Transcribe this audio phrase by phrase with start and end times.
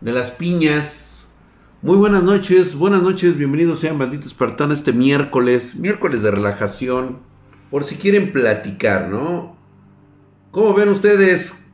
[0.00, 1.26] de las piñas.
[1.82, 7.18] Muy buenas noches, buenas noches, bienvenidos sean banditos espartano este miércoles, miércoles de relajación,
[7.70, 9.56] por si quieren platicar, ¿no?
[10.50, 11.66] ¿Cómo ven ustedes?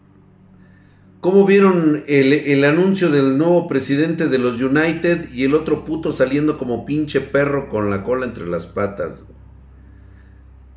[1.21, 6.13] ¿Cómo vieron el, el anuncio del nuevo presidente de los United y el otro puto
[6.13, 9.25] saliendo como pinche perro con la cola entre las patas?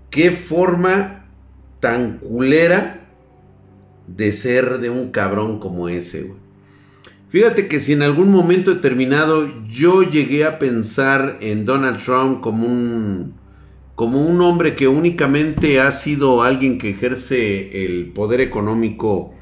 [0.09, 1.25] ¿Qué forma
[1.81, 3.09] tan culera
[4.07, 6.46] de ser de un cabrón como ese, güey?
[7.29, 12.65] Fíjate que si en algún momento determinado yo llegué a pensar en Donald Trump como
[12.65, 13.33] un
[13.95, 19.33] como un hombre que únicamente ha sido alguien que ejerce el poder económico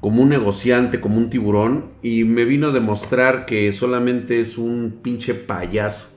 [0.00, 4.98] como un negociante, como un tiburón, y me vino a demostrar que solamente es un
[5.02, 6.08] pinche payaso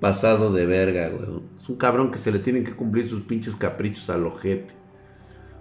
[0.00, 1.40] pasado de verga, güey.
[1.54, 4.74] Es un cabrón que se le tienen que cumplir sus pinches caprichos al ojete.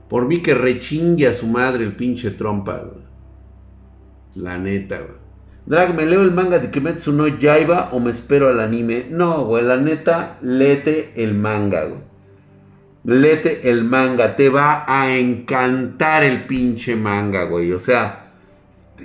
[0.09, 3.08] Por mí que rechingue a su madre el pinche trompa, güey.
[4.39, 5.19] La neta, güey.
[5.65, 9.05] Drag, ¿me leo el manga de Kimetsu no Yaiba o me espero al anime?
[9.09, 12.01] No, güey, la neta, lete el manga, güey.
[13.03, 17.73] Lete el manga, te va a encantar el pinche manga, güey.
[17.73, 18.31] O sea,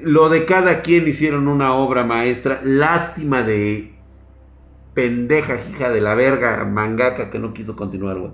[0.03, 2.61] lo de cada quien hicieron una obra maestra.
[2.63, 3.93] Lástima de
[4.95, 8.33] pendeja, hija de la verga, mangaka que no quiso continuar, güey.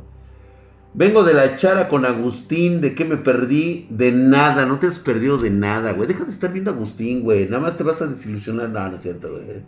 [0.92, 3.86] Vengo de la chara con Agustín, ¿de qué me perdí?
[3.90, 6.08] De nada, no te has perdido de nada, güey.
[6.08, 7.44] Deja de estar viendo a Agustín, güey.
[7.46, 8.70] Nada más te vas a desilusionar.
[8.70, 9.62] No, no es cierto, güey.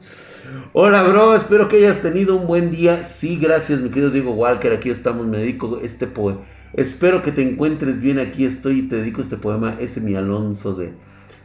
[0.73, 3.05] Hola, bro, espero que hayas tenido un buen día.
[3.05, 4.73] Sí, gracias, mi querido Diego Walker.
[4.73, 6.41] Aquí estamos, me dedico este poema.
[6.73, 8.19] Espero que te encuentres bien.
[8.19, 9.77] Aquí estoy y te dedico este poema.
[9.79, 10.93] Ese mi Alonso de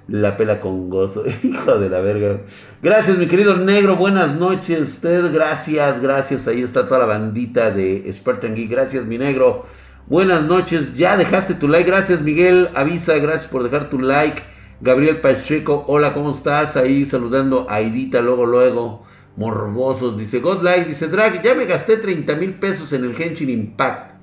[0.08, 1.24] la pela con gozo.
[1.44, 2.42] Hijo de la verga.
[2.82, 3.96] Gracias, mi querido negro.
[3.96, 4.82] Buenas noches.
[4.82, 6.48] Usted, gracias, gracias.
[6.48, 8.70] Ahí está toda la bandita de Spartan Geek.
[8.70, 9.66] Gracias, mi negro.
[10.08, 10.96] Buenas noches.
[10.96, 11.90] Ya dejaste tu like.
[11.90, 12.70] Gracias, Miguel.
[12.76, 14.42] Avisa, gracias por dejar tu like.
[14.80, 16.78] Gabriel Pacheco, hola, ¿cómo estás?
[16.78, 19.04] Ahí saludando a Aidita, luego, luego.
[19.36, 24.14] Morbosos, dice Godlike, dice Drag, ya me gasté 30 mil pesos en el Genshin Impact.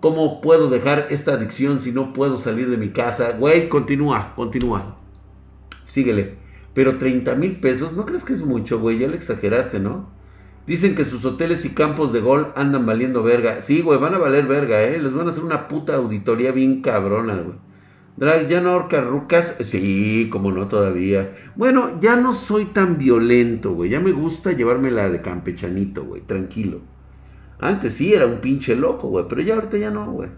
[0.00, 3.32] ¿Cómo puedo dejar esta adicción si no puedo salir de mi casa?
[3.32, 4.96] Güey, continúa, continúa.
[5.86, 6.34] Síguele.
[6.74, 8.98] Pero 30 mil pesos, ¿no crees que es mucho, güey?
[8.98, 10.10] Ya le exageraste, ¿no?
[10.66, 13.62] Dicen que sus hoteles y campos de gol andan valiendo verga.
[13.62, 15.00] Sí, güey, van a valer verga, ¿eh?
[15.00, 17.56] Les van a hacer una puta auditoría bien cabrona, güey.
[18.16, 19.56] Drag, ¿ya no ahorca rucas?
[19.60, 21.36] Sí, como no todavía.
[21.54, 23.90] Bueno, ya no soy tan violento, güey.
[23.90, 26.22] Ya me gusta llevármela de campechanito, güey.
[26.22, 26.80] Tranquilo.
[27.60, 30.30] Antes sí era un pinche loco, güey, pero ya ahorita ya no, güey.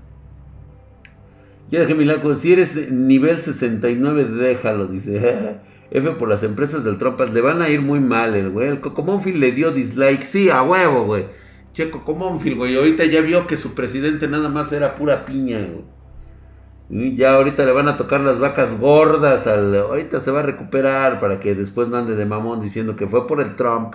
[1.70, 5.58] Ya dejé si eres nivel 69, déjalo, dice.
[5.90, 8.68] F por las empresas del Trompas, le van a ir muy mal, el güey.
[8.68, 11.26] El Cocomónfil le dio dislike, sí, a huevo, güey.
[11.72, 17.16] Che, Cocomónfil, güey, ahorita ya vio que su presidente nada más era pura piña, güey.
[17.16, 19.76] Ya ahorita le van a tocar las vacas gordas al...
[19.76, 23.26] Ahorita se va a recuperar para que después no ande de mamón diciendo que fue
[23.26, 23.94] por el Trump.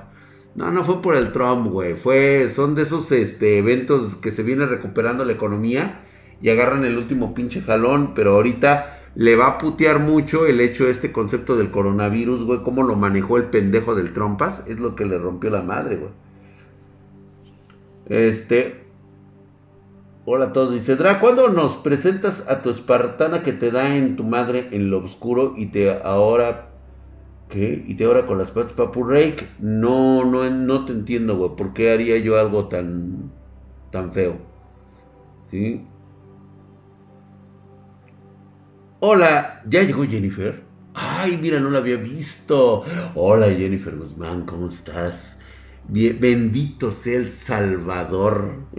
[0.53, 1.95] No, no fue por el Trump, güey.
[1.95, 6.01] Fue, son de esos este, eventos que se viene recuperando la economía
[6.42, 8.14] y agarran el último pinche jalón.
[8.14, 12.64] Pero ahorita le va a putear mucho el hecho de este concepto del coronavirus, güey.
[12.64, 14.64] Cómo lo manejó el pendejo del Trompas.
[14.68, 16.12] Es lo que le rompió la madre, güey.
[18.08, 18.84] Este.
[20.26, 20.74] Hola a todos.
[20.74, 24.90] Dice Dra, ¿cuándo nos presentas a tu espartana que te da en tu madre en
[24.90, 26.74] lo oscuro y te ahora
[27.54, 27.84] ¿Qué?
[27.88, 29.48] Y te ahora con las patas, Papu Rake.
[29.60, 31.56] No, no, no te entiendo, güey.
[31.56, 33.32] ¿Por qué haría yo algo tan,
[33.92, 34.38] tan feo?
[35.52, 35.86] ¿Sí?
[39.06, 40.62] Hola, ¿ya llegó Jennifer?
[40.94, 42.86] Ay, mira, no la había visto.
[43.16, 45.41] Hola, Jennifer Guzmán, ¿cómo estás?
[45.90, 48.59] bendito sea el Salvador.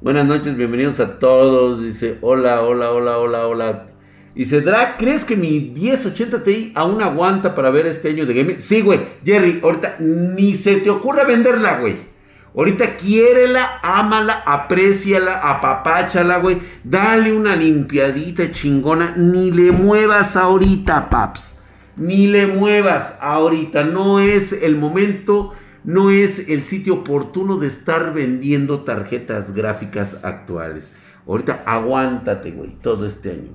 [0.00, 1.80] Buenas noches, bienvenidos a todos.
[1.80, 3.86] Dice, hola, hola, hola, hola, hola.
[4.34, 8.60] Dice, Drag, ¿crees que mi 1080 Ti aún aguanta para ver este año de gaming?
[8.60, 8.98] Sí, güey.
[9.24, 12.09] Jerry, ahorita ni se te ocurra venderla, güey.
[12.56, 16.58] Ahorita quiérela, ámala, apréciala, apapáchala, güey.
[16.82, 19.14] Dale una limpiadita chingona.
[19.16, 21.54] Ni le muevas ahorita, paps.
[21.96, 23.84] Ni le muevas ahorita.
[23.84, 25.52] No es el momento,
[25.84, 30.90] no es el sitio oportuno de estar vendiendo tarjetas gráficas actuales.
[31.28, 33.52] Ahorita aguántate, güey, todo este año.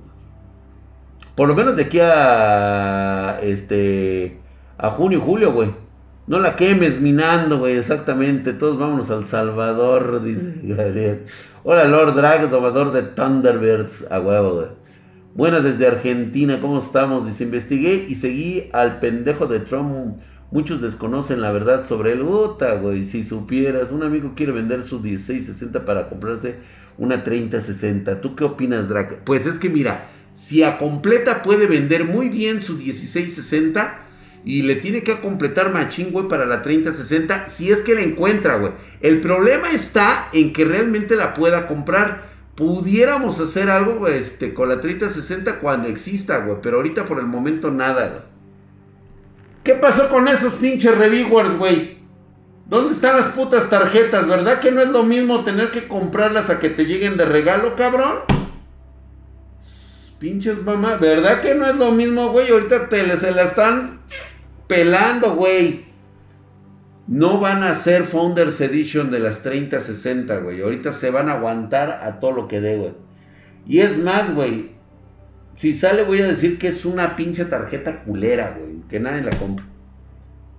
[1.34, 3.40] Por lo menos de aquí a.
[3.42, 4.40] Este.
[4.78, 5.85] A junio, julio, güey.
[6.26, 8.52] No la quemes minando, güey, exactamente.
[8.52, 11.24] Todos vámonos al Salvador, dice Gabriel.
[11.62, 14.10] Hola, Lord Drag, domador de Thunderbirds.
[14.10, 14.68] A huevo, güey.
[15.36, 17.26] Buenas desde Argentina, ¿cómo estamos?
[17.26, 20.18] Dice, investigué y seguí al pendejo de Trump.
[20.50, 23.04] Muchos desconocen la verdad sobre el Gota, güey.
[23.04, 26.56] Si supieras, un amigo quiere vender su 1660 para comprarse
[26.98, 28.20] una 3060.
[28.20, 29.22] ¿Tú qué opinas, Drag?
[29.22, 34.05] Pues es que mira, Si a completa puede vender muy bien su 1660
[34.46, 38.58] y le tiene que completar machín, güey, para la 3060, si es que la encuentra,
[38.58, 38.70] güey.
[39.00, 42.28] El problema está en que realmente la pueda comprar.
[42.54, 47.72] Pudiéramos hacer algo, este, con la 3060 cuando exista, güey, pero ahorita por el momento
[47.72, 48.22] nada, güey.
[49.64, 51.98] ¿Qué pasó con esos pinches reviewers, güey?
[52.66, 54.28] ¿Dónde están las putas tarjetas?
[54.28, 57.74] ¿Verdad que no es lo mismo tener que comprarlas a que te lleguen de regalo,
[57.74, 58.18] cabrón?
[60.20, 62.48] Pinches mamá, ¿verdad que no es lo mismo, güey?
[62.48, 64.00] Ahorita te, se la están
[64.66, 65.86] pelando, güey.
[67.06, 70.60] No van a ser Founders Edition de las 3060, güey.
[70.60, 72.94] Ahorita se van a aguantar a todo lo que dé, güey.
[73.66, 74.70] Y es más, güey.
[75.56, 78.80] Si sale, voy a decir que es una pinche tarjeta culera, güey.
[78.88, 79.64] Que nadie la compra.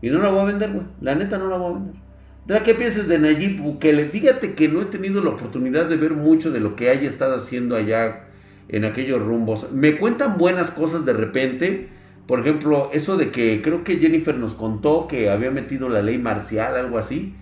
[0.02, 0.86] Y no la voy a vender, güey.
[1.02, 2.64] La neta no la voy a vender.
[2.64, 4.10] ¿Qué piensas de Nayib Bukele?
[4.10, 7.36] Fíjate que no he tenido la oportunidad de ver mucho de lo que haya estado
[7.36, 8.28] haciendo allá
[8.70, 9.74] en aquellos rumbos.
[9.74, 11.90] Me cuentan buenas cosas de repente.
[12.28, 16.18] Por ejemplo, eso de que creo que Jennifer nos contó que había metido la ley
[16.18, 17.34] marcial, algo así.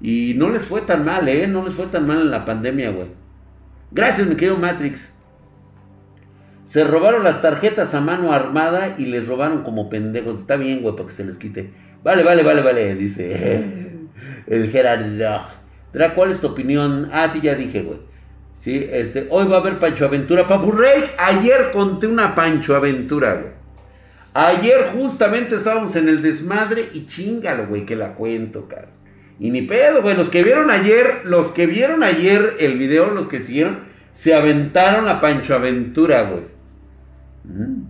[0.00, 1.48] Y no les fue tan mal, ¿eh?
[1.48, 3.08] No les fue tan mal en la pandemia, güey.
[3.90, 5.08] Gracias, mi querido Matrix.
[6.62, 10.36] Se robaron las tarjetas a mano armada y les robaron como pendejos.
[10.36, 11.72] Está bien, güey, para que se les quite.
[12.04, 13.98] Vale, vale, vale, vale, dice
[14.46, 15.40] el Gerardo.
[16.14, 17.08] ¿cuál es tu opinión?
[17.12, 17.98] Ah, sí, ya dije, güey.
[18.54, 20.46] Sí, este, hoy va a haber Pancho Aventura.
[20.46, 23.57] Papurrey, ayer conté una Pancho Aventura, güey.
[24.38, 28.86] Ayer justamente estábamos en el desmadre y chingalo, güey, que la cuento, cara.
[29.40, 30.14] Y ni pedo, güey.
[30.14, 33.80] Los que vieron ayer, los que vieron ayer el video, los que siguieron,
[34.12, 36.44] se aventaron a Pancho Aventura, güey.
[37.42, 37.82] Mm.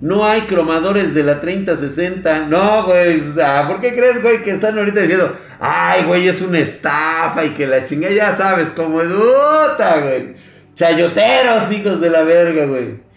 [0.00, 2.46] No hay cromadores de la 3060.
[2.46, 3.20] No, güey.
[3.68, 7.68] ¿Por qué crees, güey, que están ahorita diciendo, ay, güey, es una estafa y que
[7.68, 10.34] la chinga, ya sabes cómo es, puta, güey.
[10.74, 13.13] Chayoteros, hijos de la verga, güey.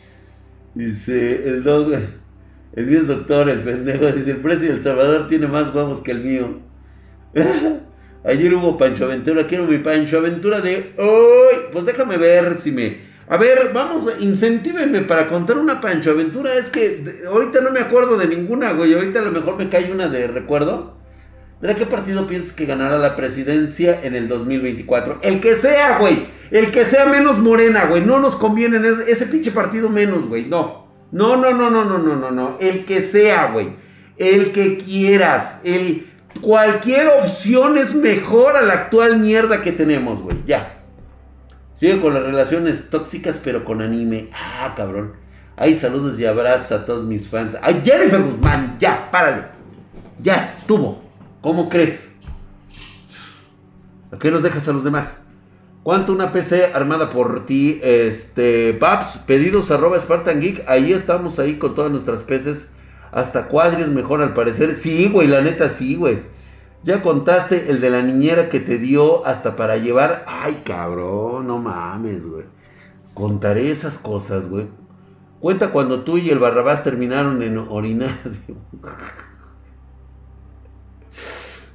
[0.78, 1.92] Dice el dog,
[2.76, 4.06] el mío es doctor, el pendejo.
[4.12, 6.60] Dice, el precio del Salvador tiene más huevos que el mío.
[8.24, 11.56] Ayer hubo Pancho Aventura, quiero mi Pancho Aventura de hoy.
[11.72, 16.54] Pues déjame ver si me a ver, vamos, incentívenme para contar una Pancho Aventura.
[16.54, 18.94] Es que ahorita no me acuerdo de ninguna, güey.
[18.94, 20.97] Ahorita a lo mejor me cae una de recuerdo.
[21.62, 25.20] ¿De qué partido piensas que ganará la presidencia en el 2024?
[25.24, 26.28] El que sea, güey.
[26.52, 28.04] El que sea menos morena, güey.
[28.04, 30.46] No nos conviene ese, ese pinche partido menos, güey.
[30.46, 30.88] No.
[31.12, 32.58] No, no, no, no, no, no, no, no.
[32.60, 33.70] El que sea, güey.
[34.18, 35.58] El que quieras.
[35.64, 36.06] El
[36.42, 40.38] cualquier opción es mejor a la actual mierda que tenemos, güey.
[40.46, 40.84] Ya.
[41.74, 44.30] Sigue con las relaciones tóxicas, pero con anime.
[44.32, 45.14] Ah, cabrón.
[45.56, 47.58] Ay, saludos y abrazos a todos mis fans.
[47.64, 49.44] Ay, Jennifer Guzmán, ya, párale.
[50.20, 51.07] Ya estuvo.
[51.42, 52.16] ¿Cómo crees?
[54.12, 55.22] ¿A qué nos dejas a los demás?
[55.84, 57.80] ¿Cuánto una PC armada por ti?
[57.84, 60.68] Este, Paps, pedidos arroba Spartan Geek.
[60.68, 62.72] Ahí estamos ahí con todas nuestras PCs.
[63.12, 64.76] Hasta cuadris mejor al parecer.
[64.76, 66.24] Sí, güey, la neta sí, güey.
[66.84, 70.26] Ya contaste el de la niñera que te dio hasta para llevar.
[70.28, 72.46] Ay, cabrón, no mames, güey.
[73.14, 74.68] Contaré esas cosas, güey.
[75.40, 78.58] Cuenta cuando tú y el Barrabás terminaron en orinario.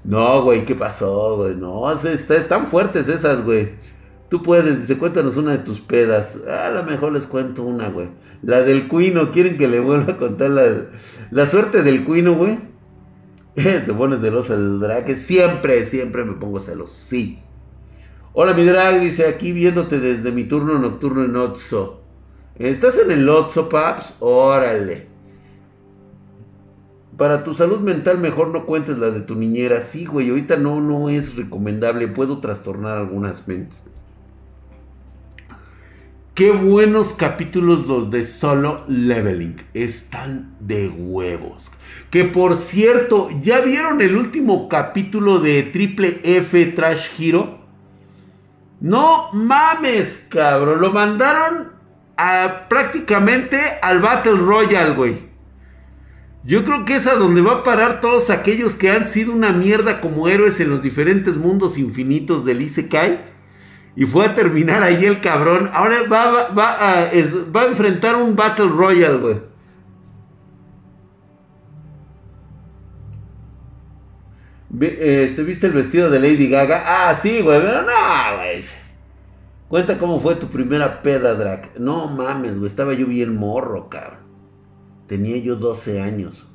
[0.05, 1.55] No, güey, ¿qué pasó, güey?
[1.55, 3.71] No, están fuertes esas, güey.
[4.29, 6.39] Tú puedes, dice, cuéntanos una de tus pedas.
[6.49, 8.09] A lo mejor les cuento una, güey.
[8.43, 10.87] La del cuino, ¿quieren que le vuelva a contar la,
[11.31, 12.59] la suerte del cuino, güey?
[13.57, 15.15] Se pone celoso el drag.
[15.17, 16.93] Siempre, siempre me pongo celoso.
[16.93, 17.41] Sí.
[18.33, 19.01] Hola, mi drag.
[19.01, 22.03] Dice aquí viéndote desde mi turno nocturno en Otso.
[22.59, 24.17] ¿Estás en el Otso, paps?
[24.21, 25.12] Órale.
[27.23, 29.81] Para tu salud mental, mejor no cuentes la de tu niñera.
[29.81, 30.31] Sí, güey.
[30.31, 32.09] Ahorita no, no es recomendable.
[32.09, 33.79] Puedo trastornar algunas mentes.
[36.35, 39.55] Qué buenos capítulos los de Solo Leveling.
[39.73, 41.71] Están de huevos.
[42.11, 47.61] Que por cierto, ¿ya vieron el último capítulo de Triple F Trash Hero?
[48.81, 50.81] No mames, cabrón.
[50.81, 51.71] Lo mandaron
[52.17, 55.32] a, prácticamente al Battle Royale, güey.
[56.45, 59.53] Yo creo que es a donde va a parar todos aquellos que han sido una
[59.53, 63.33] mierda como héroes en los diferentes mundos infinitos del Isekai.
[63.95, 65.69] Y fue a terminar ahí el cabrón.
[65.73, 67.01] Ahora va,
[67.61, 69.53] a enfrentar un Battle Royale, güey.
[74.81, 76.83] Este, ¿Viste el vestido de Lady Gaga?
[76.87, 78.65] Ah, sí, güey, pero no, güey.
[79.69, 81.79] Cuenta cómo fue tu primera peda, Drac.
[81.79, 84.22] No mames, güey, estaba yo bien morro, cabrón.
[85.13, 86.47] Tenía yo 12 años.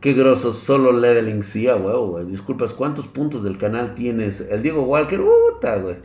[0.00, 2.26] Qué grosso, solo leveling, sí, güey, güey.
[2.26, 4.40] Disculpas, ¿cuántos puntos del canal tienes?
[4.42, 5.96] El Diego Walker, puta, güey.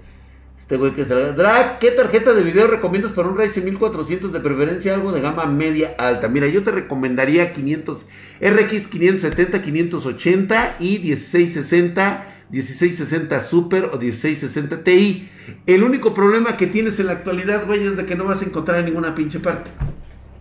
[0.57, 1.33] Este güey que salga.
[1.33, 4.95] Drag, ¿qué tarjeta de video recomiendas para un Ryzen 1400 de preferencia?
[4.95, 6.27] Algo de gama media alta.
[6.27, 8.07] Mira, yo te recomendaría 500,
[8.41, 12.29] RX 570, 580 y 1660.
[12.49, 15.29] 1660 Super o 1660 Ti.
[15.67, 18.45] El único problema que tienes en la actualidad, güey, es de que no vas a
[18.45, 19.69] encontrar en ninguna pinche parte.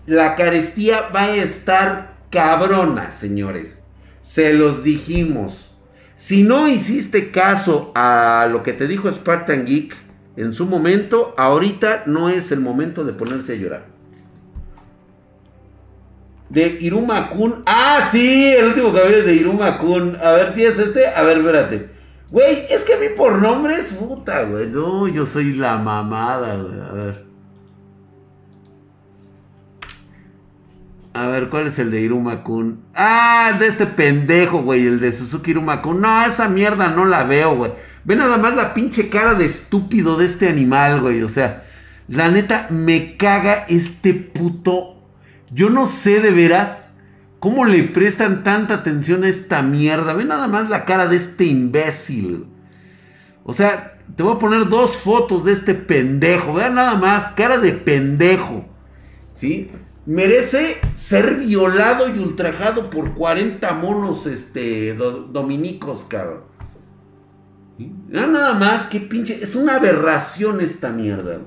[0.06, 3.82] La carestía va a estar cabrona, señores.
[4.20, 5.76] Se los dijimos.
[6.14, 9.96] Si no hiciste caso a lo que te dijo Spartan Geek,
[10.36, 13.86] en su momento, ahorita no es el momento de ponerse a llorar.
[16.48, 17.62] De Iruma Kun.
[17.66, 20.16] Ah, sí, el último cabello de Iruma Kun.
[20.20, 21.06] A ver si es este.
[21.06, 21.90] A ver, espérate.
[22.30, 24.68] Güey, es que a mí por nombre es puta, güey.
[24.68, 26.80] No, yo soy la mamada, güey.
[26.80, 27.31] A ver.
[31.14, 32.84] A ver, ¿cuál es el de Iruma Kun?
[32.94, 36.00] Ah, de este pendejo, güey, el de Suzuki Iruma Kun.
[36.00, 37.72] No, esa mierda no la veo, güey.
[38.04, 41.22] Ve nada más la pinche cara de estúpido de este animal, güey.
[41.22, 41.64] O sea,
[42.08, 45.02] la neta, me caga este puto.
[45.50, 46.88] Yo no sé de veras
[47.40, 50.14] cómo le prestan tanta atención a esta mierda.
[50.14, 52.46] Ve nada más la cara de este imbécil.
[53.44, 56.54] O sea, te voy a poner dos fotos de este pendejo.
[56.54, 58.64] Vean nada más, cara de pendejo.
[59.30, 59.70] ¿Sí?
[60.04, 66.42] Merece ser violado y ultrajado por 40 monos este, dominicos, cabrón.
[68.08, 69.42] Nada más que pinche.
[69.42, 71.40] Es una aberración esta mierda.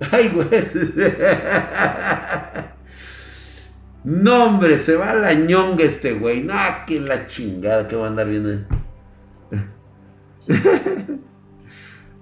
[0.10, 0.48] Ay, güey.
[4.04, 6.42] No, hombre, se va a la ñonga este güey.
[6.42, 6.54] No,
[6.88, 8.66] que la chingada que va a andar viendo.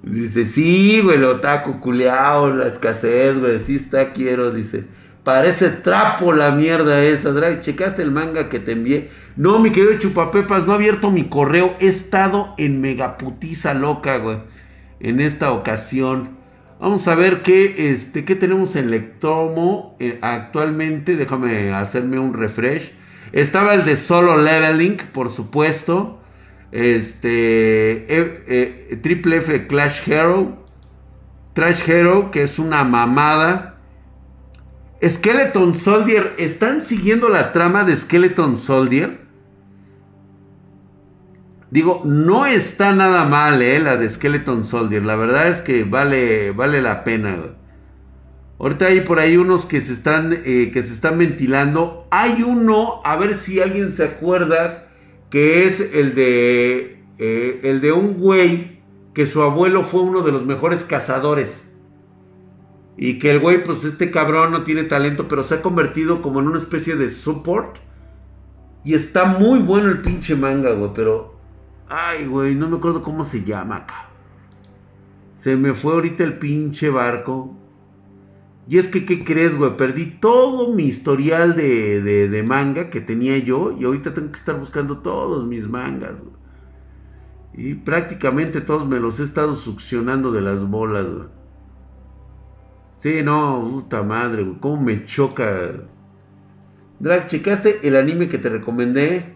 [0.03, 3.61] dice, sí, güey, lo taco culeado, la escasez, güey.
[3.61, 4.85] Sí está, quiero, dice.
[5.25, 7.61] Parece trapo la mierda esa, Drag.
[7.61, 9.11] ¿Checaste el manga que te envié?
[9.37, 11.77] No, mi querido Chupapepas, no he abierto mi correo.
[11.79, 14.39] He estado en megaputiza loca, güey.
[14.99, 16.39] En esta ocasión.
[16.81, 21.17] Vamos a ver qué, este, qué tenemos en Lectomo eh, actualmente.
[21.17, 22.93] Déjame hacerme un refresh.
[23.33, 26.20] Estaba el de Solo Leveling, por supuesto.
[26.73, 30.65] Este, eh, eh, Triple F Clash Hero.
[31.55, 33.71] Trash Hero, que es una mamada.
[35.07, 39.19] Skeleton Soldier, ¿están siguiendo la trama de Skeleton Soldier?
[41.71, 45.03] Digo, no está nada mal, eh, la de Skeleton Soldier.
[45.03, 47.37] La verdad es que vale, vale la pena.
[48.59, 52.07] Ahorita hay por ahí unos que se están, eh, que se están ventilando.
[52.11, 54.90] Hay uno, a ver si alguien se acuerda,
[55.31, 58.81] que es el de, eh, el de un güey
[59.15, 61.67] que su abuelo fue uno de los mejores cazadores.
[62.97, 66.41] Y que el güey, pues este cabrón no tiene talento, pero se ha convertido como
[66.41, 67.79] en una especie de support.
[68.85, 70.91] Y está muy bueno el pinche manga, güey.
[70.95, 71.39] Pero,
[71.89, 74.11] ay, güey, no me acuerdo cómo se llama acá.
[75.33, 77.57] Se me fue ahorita el pinche barco.
[78.71, 79.77] Y es que, ¿qué crees, güey?
[79.77, 83.77] Perdí todo mi historial de, de, manga que tenía yo.
[83.77, 86.37] Y ahorita tengo que estar buscando todos mis mangas, güey.
[87.53, 91.27] Y prácticamente todos me los he estado succionando de las bolas, güey.
[92.99, 94.61] Sí, no, puta madre, güey.
[94.61, 95.73] Cómo me choca.
[97.01, 99.35] Drag, ¿checaste el anime que te recomendé?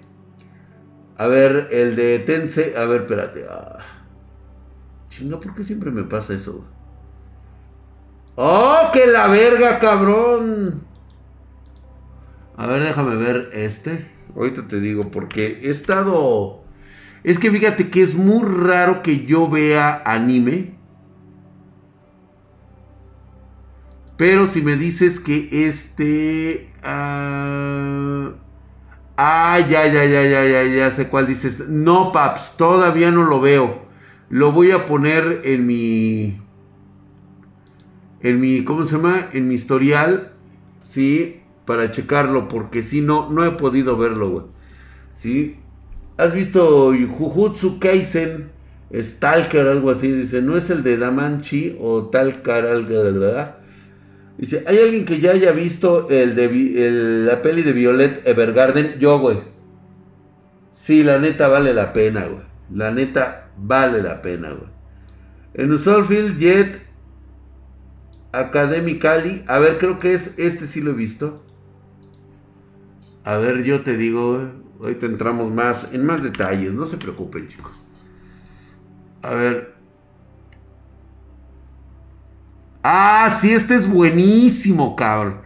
[1.19, 2.79] A ver, el de Tense.
[2.79, 3.47] A ver, espérate.
[3.51, 3.79] Ah.
[5.09, 6.65] Chinga, ¿por qué siempre me pasa eso?
[8.37, 10.83] ¡Oh, que la verga, cabrón!
[12.57, 14.11] A ver, déjame ver este.
[14.37, 16.65] Ahorita te digo, porque he estado...
[17.23, 20.75] Es que fíjate que es muy raro que yo vea anime
[24.17, 26.71] Pero si me dices que este...
[26.83, 28.31] ah,
[29.17, 31.69] ah ya, ya, ya, ya, ya, ya sé cuál dices.
[31.69, 33.83] No, paps, todavía no lo veo.
[34.29, 36.41] Lo voy a poner en mi...
[38.25, 39.29] En mi, ¿cómo se llama?
[39.35, 40.33] En mi historial,
[40.83, 41.43] ¿sí?
[41.67, 44.45] Para checarlo, porque si no, no he podido verlo, güey.
[45.15, 45.57] ¿Sí?
[46.17, 48.49] ¿Has visto Jujutsu Kaisen?
[48.95, 53.57] Stalker, algo así, dice, ¿no es el de Damanchi o Talcar, algo, ¿verdad?
[54.39, 58.99] Dice, ¿hay alguien que ya haya visto el de, la peli de Violet Evergarden?
[58.99, 59.41] Yo, güey.
[60.73, 62.43] Sí, la neta vale la pena, güey.
[62.71, 64.71] La neta vale la pena, güey.
[65.53, 66.84] En Usolfield Jet
[68.41, 69.45] Academically.
[69.47, 71.45] A ver, creo que es este sí lo he visto.
[73.25, 74.51] A ver, yo te digo.
[74.81, 76.75] Ahorita entramos más en más detalles.
[76.75, 77.73] No se preocupen, chicos.
[79.23, 79.75] A ver,
[82.87, 85.41] Ah, sí, este es buenísimo, cabrón.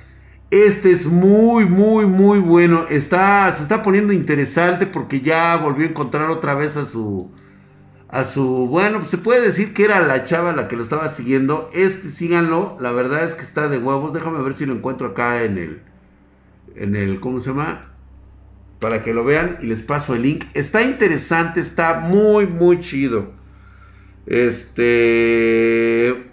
[0.51, 2.87] Este es muy, muy, muy bueno.
[2.91, 7.31] Está, se está poniendo interesante porque ya volvió a encontrar otra vez a su,
[8.09, 11.09] a su, bueno, pues se puede decir que era la chava la que lo estaba
[11.09, 11.69] siguiendo.
[11.75, 14.13] Este, síganlo, la verdad es que está de huevos.
[14.15, 15.83] Déjame ver si lo encuentro acá en el,
[16.75, 17.83] en el, ¿cómo se llama?
[18.81, 20.47] Para que lo vean y les paso el link.
[20.55, 23.33] Está interesante, está muy, muy chido.
[24.27, 26.25] Este...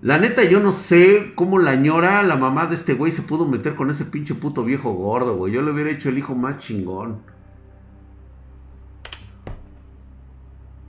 [0.00, 3.46] La neta, yo no sé cómo la ñora, la mamá de este güey, se pudo
[3.46, 5.52] meter con ese pinche puto viejo gordo, güey.
[5.52, 7.20] Yo le hubiera hecho el hijo más chingón.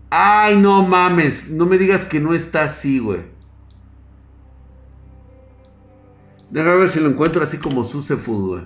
[0.09, 1.49] Ay, no mames.
[1.49, 3.21] No me digas que no está así, güey.
[6.49, 8.63] Déjame ver si lo encuentro así como Susefood, güey.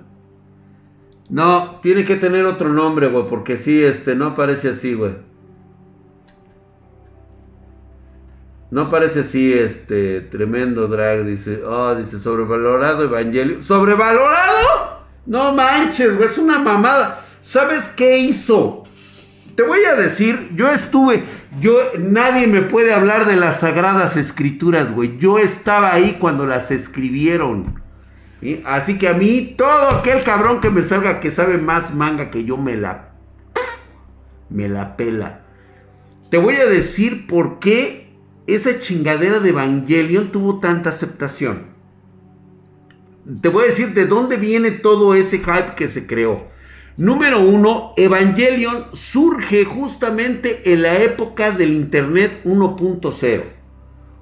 [1.29, 5.15] No, tiene que tener otro nombre, güey, porque sí, este, no aparece así, güey.
[8.71, 13.61] No parece así, este, tremendo drag, dice, oh, dice, sobrevalorado Evangelio.
[13.61, 15.03] ¿Sobrevalorado?
[15.25, 17.25] No manches, güey, es una mamada.
[17.39, 18.82] ¿Sabes qué hizo?
[19.55, 21.23] Te voy a decir, yo estuve,
[21.59, 25.19] yo, nadie me puede hablar de las sagradas escrituras, güey.
[25.19, 27.81] Yo estaba ahí cuando las escribieron.
[28.65, 32.43] Así que a mí, todo aquel cabrón que me salga que sabe más manga que
[32.43, 33.13] yo, me la,
[34.49, 35.41] me la pela.
[36.29, 38.11] Te voy a decir por qué
[38.47, 41.67] esa chingadera de Evangelion tuvo tanta aceptación.
[43.41, 46.52] Te voy a decir de dónde viene todo ese hype que se creó.
[46.97, 53.43] Número uno, Evangelion surge justamente en la época del Internet 1.0.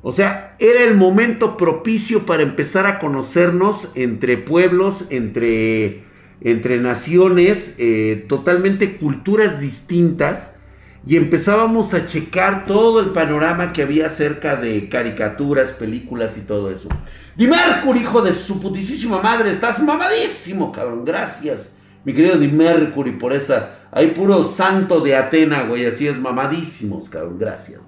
[0.01, 6.03] O sea, era el momento propicio para empezar a conocernos entre pueblos, entre,
[6.39, 10.55] entre naciones, eh, totalmente culturas distintas.
[11.05, 16.71] Y empezábamos a checar todo el panorama que había acerca de caricaturas, películas y todo
[16.71, 16.87] eso.
[17.35, 17.49] Di
[17.99, 21.03] hijo de su putísima madre, estás mamadísimo, cabrón.
[21.03, 23.79] Gracias mi querido Di Mercury, por esa.
[23.91, 25.85] Hay puro santo de Atena, güey.
[25.85, 27.37] Así es, mamadísimos, cabrón.
[27.37, 27.81] Gracias.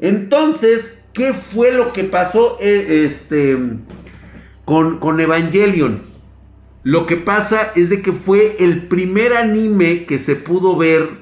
[0.00, 3.58] Entonces, ¿qué fue lo que pasó eh, este,
[4.64, 6.02] con, con Evangelion?
[6.82, 11.20] Lo que pasa es de que fue el primer anime que se pudo ver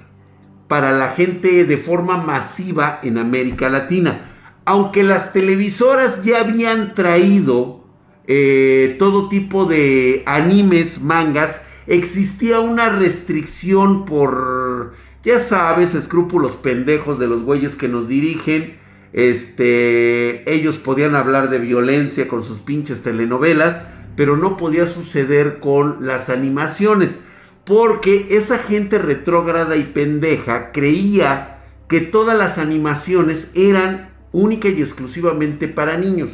[0.69, 4.31] para la gente de forma masiva en América Latina.
[4.65, 7.85] Aunque las televisoras ya habían traído
[8.29, 14.93] eh, todo tipo de animes, mangas, existía una restricción por,
[15.25, 18.77] ya sabes, escrúpulos pendejos de los güeyes que nos dirigen.
[19.15, 23.83] Este, ellos podían hablar de violencia con sus pinches telenovelas,
[24.17, 27.19] pero no podía suceder con las animaciones,
[27.65, 35.69] porque esa gente retrógrada y pendeja creía que todas las animaciones eran única y exclusivamente
[35.69, 36.33] para niños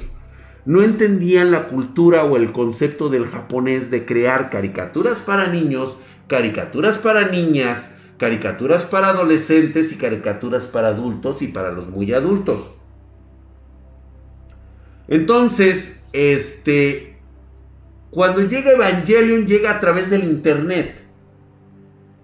[0.67, 6.97] no entendían la cultura o el concepto del japonés de crear caricaturas para niños, caricaturas
[6.97, 12.71] para niñas, caricaturas para adolescentes y caricaturas para adultos y para los muy adultos.
[15.07, 17.19] Entonces, este,
[18.11, 21.03] cuando llega Evangelion llega a través del internet.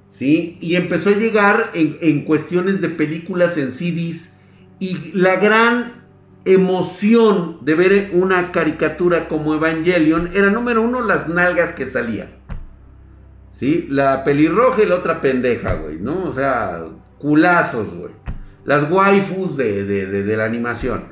[0.08, 0.56] ¿Sí?
[0.60, 4.34] Y empezó a llegar en, en cuestiones de películas en CDs.
[4.80, 5.99] Y la gran
[6.44, 12.30] emoción de ver una caricatura como Evangelion era número uno las nalgas que salían.
[13.50, 13.86] ¿Sí?
[13.90, 16.24] La pelirroja y la otra pendeja, güey, ¿no?
[16.24, 16.78] O sea,
[17.18, 18.12] culazos, güey.
[18.64, 21.04] Las waifus de, de, la animación.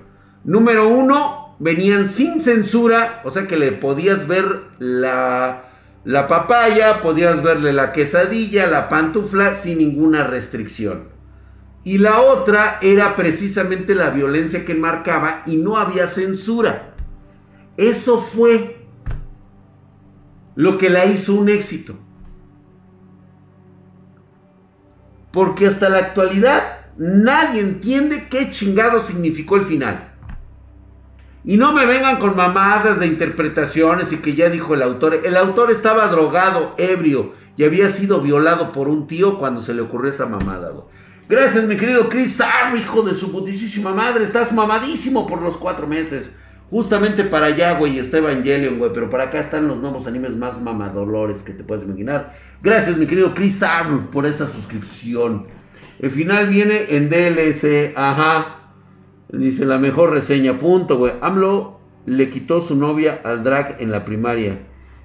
[0.44, 4.44] Número uno, venían sin censura, o sea que le podías ver
[4.78, 5.64] la,
[6.04, 11.17] la papaya, podías verle la quesadilla, la pantufla sin ninguna restricción.
[11.88, 16.94] Y la otra era precisamente la violencia que enmarcaba y no había censura.
[17.78, 18.84] Eso fue
[20.54, 21.94] lo que la hizo un éxito.
[25.32, 30.12] Porque hasta la actualidad nadie entiende qué chingado significó el final.
[31.42, 35.22] Y no me vengan con mamadas de interpretaciones y que ya dijo el autor.
[35.24, 39.80] El autor estaba drogado, ebrio y había sido violado por un tío cuando se le
[39.80, 40.70] ocurrió esa mamada.
[41.28, 42.40] Gracias, mi querido Chris
[42.80, 44.24] hijo de su putísima madre.
[44.24, 46.32] Estás mamadísimo por los cuatro meses.
[46.70, 48.92] Justamente para allá, güey, está Evangelion, güey.
[48.94, 52.32] Pero para acá están los nuevos animes más mamadolores que te puedes imaginar.
[52.62, 53.62] Gracias, mi querido Chris
[54.10, 55.46] por esa suscripción.
[56.00, 57.92] El final viene en DLC.
[57.94, 58.70] Ajá.
[59.28, 60.56] Dice la mejor reseña.
[60.56, 61.12] Punto, güey.
[61.20, 64.60] AMLO le quitó su novia al drag en la primaria.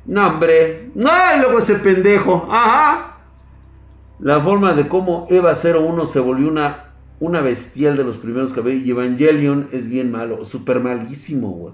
[0.06, 0.90] No, hombre.
[1.06, 2.48] Ay, luego ese pendejo.
[2.50, 3.13] Ajá.
[4.20, 8.86] La forma de cómo Eva 01 se volvió una, una bestial de los primeros cabellos
[8.86, 11.74] y Evangelion es bien malo, súper malísimo, güey.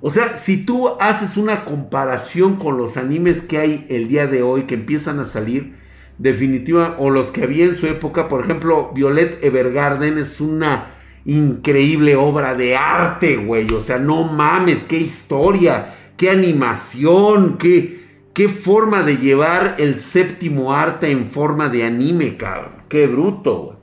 [0.00, 4.42] O sea, si tú haces una comparación con los animes que hay el día de
[4.42, 5.74] hoy que empiezan a salir,
[6.18, 12.16] definitiva, o los que había en su época, por ejemplo, Violet Evergarden es una increíble
[12.16, 13.72] obra de arte, güey.
[13.72, 18.07] O sea, no mames, qué historia, qué animación, qué,
[18.38, 22.84] qué forma de llevar el séptimo arte en forma de anime, cabrón.
[22.88, 23.76] Qué bruto, güey.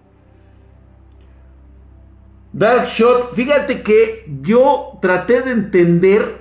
[2.54, 6.38] Dark Shot, fíjate que yo traté de entender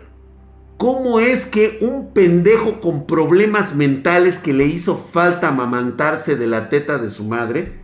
[0.77, 6.69] cómo es que un pendejo con problemas mentales que le hizo falta amamantarse de la
[6.69, 7.81] teta de su madre,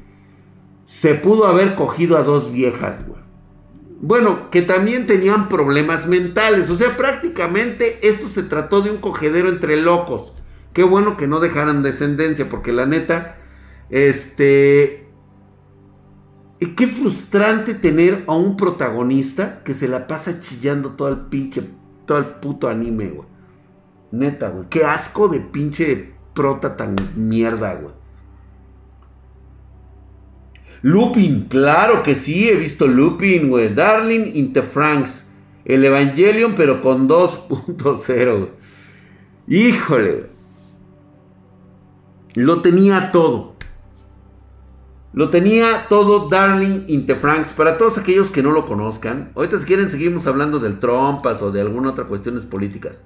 [0.85, 3.21] se pudo haber cogido a dos viejas, güey.
[4.03, 6.71] Bueno, que también tenían problemas mentales.
[6.71, 10.33] O sea, prácticamente esto se trató de un cogedero entre locos.
[10.73, 13.37] Qué bueno que no dejaran descendencia, porque la neta,
[13.91, 15.07] este,
[16.61, 21.69] y qué frustrante tener a un protagonista que se la pasa chillando todo el pinche,
[22.07, 23.29] todo el puto anime, güey.
[24.13, 24.67] Neta, güey.
[24.71, 28.00] Qué asco de pinche prota tan mierda, güey.
[30.83, 33.75] Lupin, claro que sí, he visto Lupin, güey.
[33.75, 35.27] Darling in the Franks.
[35.65, 38.51] El Evangelion, pero con 2.0, güey.
[39.47, 40.27] Híjole.
[42.35, 43.57] Lo tenía todo.
[45.13, 47.53] Lo tenía todo Darling Interfranks.
[47.53, 51.51] Para todos aquellos que no lo conozcan, ahorita si quieren seguimos hablando del trompas o
[51.51, 53.03] de alguna otra cuestiones políticas.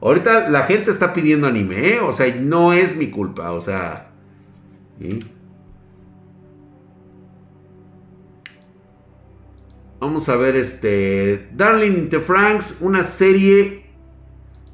[0.00, 2.00] Ahorita la gente está pidiendo anime, ¿eh?
[2.00, 4.12] o sea, no es mi culpa, o sea.
[10.00, 11.50] Vamos a ver este.
[11.52, 13.84] Darling Interfranks, una serie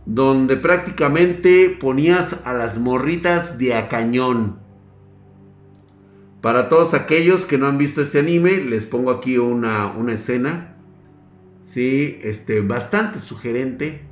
[0.05, 4.61] donde prácticamente ponías a las morritas de a cañón.
[6.41, 10.77] Para todos aquellos que no han visto este anime, les pongo aquí una, una escena.
[11.65, 14.03] Sí, este, bastante sugerente.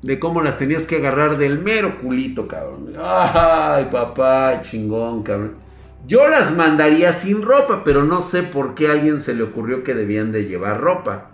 [0.00, 2.94] De cómo las tenías que agarrar del mero culito, cabrón.
[2.98, 5.56] Ay, papá, chingón, cabrón.
[6.06, 9.84] Yo las mandaría sin ropa, pero no sé por qué a alguien se le ocurrió
[9.84, 11.32] que debían de llevar ropa.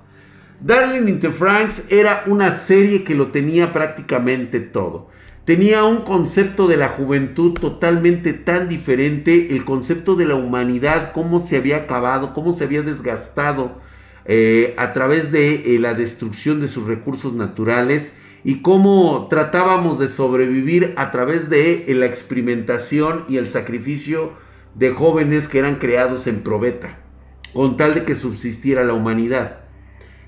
[0.61, 5.09] Darling in the Franks era una serie que lo tenía prácticamente todo
[5.46, 11.38] tenía un concepto de la juventud totalmente tan diferente, el concepto de la humanidad, cómo
[11.38, 13.79] se había acabado, cómo se había desgastado
[14.24, 20.09] eh, a través de eh, la destrucción de sus recursos naturales y cómo tratábamos de
[20.09, 24.33] sobrevivir a través de eh, la experimentación y el sacrificio
[24.76, 26.98] de jóvenes que eran creados en probeta,
[27.52, 29.60] con tal de que subsistiera la humanidad.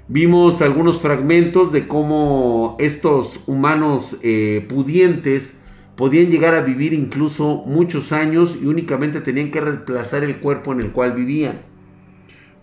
[0.09, 5.55] Vimos algunos fragmentos de cómo estos humanos eh, pudientes
[5.97, 10.81] podían llegar a vivir incluso muchos años y únicamente tenían que reemplazar el cuerpo en
[10.81, 11.61] el cual vivían.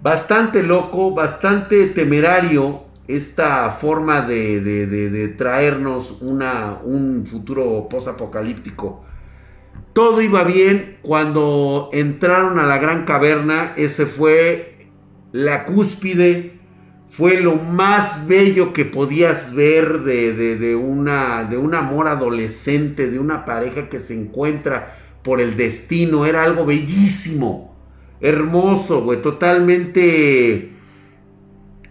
[0.02, 9.06] Bastante loco, bastante temerario esta forma de, traernos una, un futuro posapocalíptico.
[9.94, 14.90] Todo iba bien cuando entraron a la gran caverna, ese fue
[15.32, 16.56] la cúspide
[17.16, 23.46] fue lo más bello que podías ver de, una, de un amor adolescente, de una
[23.46, 26.26] pareja que se encuentra por el destino.
[26.26, 27.74] Era algo bellísimo,
[28.20, 30.74] hermoso, güey, totalmente,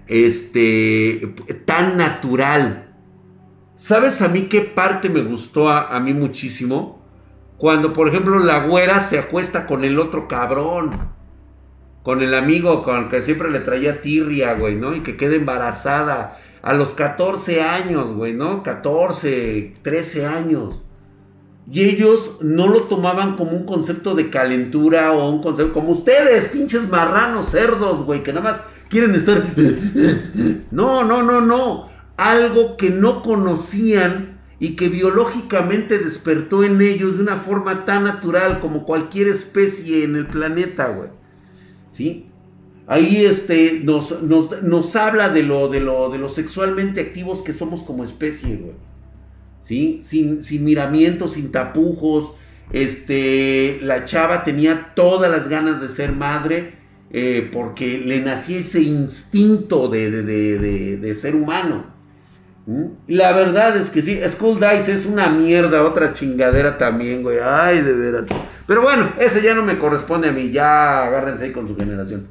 [0.07, 2.95] este, tan natural.
[3.77, 6.94] ¿Sabes a mí qué parte me gustó a mí muchísimo?
[7.65, 10.91] Cuando, por ejemplo, la güera se acuesta con el otro cabrón
[12.03, 14.95] con el amigo con el que siempre le traía tirria, güey, ¿no?
[14.95, 18.63] Y que queda embarazada a los 14 años, güey, ¿no?
[18.63, 20.85] 14, 13 años.
[21.67, 26.45] Y ellos no lo tomaban como un concepto de calentura o un concepto como ustedes,
[26.45, 29.43] pinches marranos cerdos, güey, que nada más quieren estar...
[30.71, 31.89] No, no, no, no.
[32.19, 34.34] Algo que no conocían
[34.65, 40.17] y que biológicamente despertó en ellos de una forma tan natural como cualquier especie en
[40.17, 41.11] el planeta, güey.
[41.91, 42.31] ¿sí?
[42.87, 48.05] Ahí este, nos, nos, habla de lo, de, lo, de sexualmente activos que somos como
[48.05, 48.75] especie, güey.
[49.61, 50.01] ¿Sí?
[50.03, 52.33] Sin, sin miramientos, sin tapujos.
[52.73, 56.77] Este, la chava tenía todas las ganas de ser madre
[57.11, 61.94] eh, porque le nacía ese instinto de, de ser humano.
[62.67, 62.85] ¿Mm?
[63.09, 67.39] La verdad es que sí, School Dice es una mierda, otra chingadera también, güey.
[67.43, 68.27] Ay, de veras.
[68.67, 72.29] Pero bueno, ese ya no me corresponde a mí, ya agárrense ahí con su generación.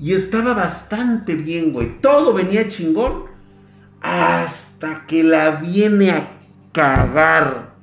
[0.00, 2.00] Y estaba bastante bien, güey.
[2.00, 3.24] Todo venía chingón.
[4.00, 6.38] Hasta que la viene a
[6.72, 7.73] cagar.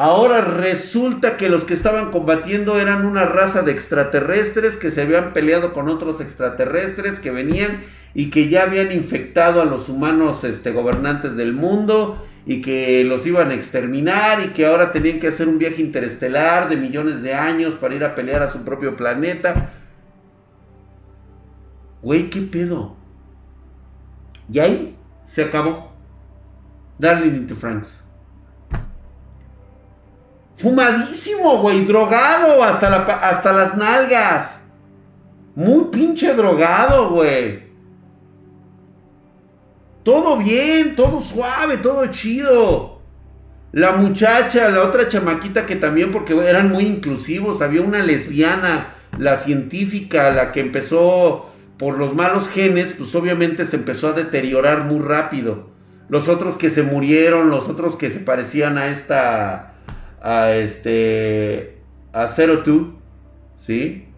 [0.00, 5.32] Ahora resulta que los que estaban combatiendo eran una raza de extraterrestres que se habían
[5.32, 7.80] peleado con otros extraterrestres que venían
[8.14, 13.26] y que ya habían infectado a los humanos este, gobernantes del mundo y que los
[13.26, 17.34] iban a exterminar y que ahora tenían que hacer un viaje interestelar de millones de
[17.34, 19.72] años para ir a pelear a su propio planeta.
[22.02, 22.96] Güey, ¿qué pedo?
[24.48, 25.92] Y ahí se acabó.
[27.00, 28.07] Darling into France.
[30.58, 34.62] Fumadísimo, güey, drogado hasta, la, hasta las nalgas.
[35.54, 37.68] Muy pinche drogado, güey.
[40.02, 42.98] Todo bien, todo suave, todo chido.
[43.72, 49.36] La muchacha, la otra chamaquita que también, porque eran muy inclusivos, había una lesbiana, la
[49.36, 55.00] científica, la que empezó por los malos genes, pues obviamente se empezó a deteriorar muy
[55.00, 55.68] rápido.
[56.08, 59.74] Los otros que se murieron, los otros que se parecían a esta,
[60.22, 62.94] a este, a Zero Two,
[63.56, 64.08] ¿sí?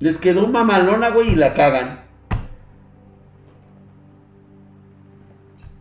[0.00, 2.04] Les quedó mamalona, güey, y la cagan.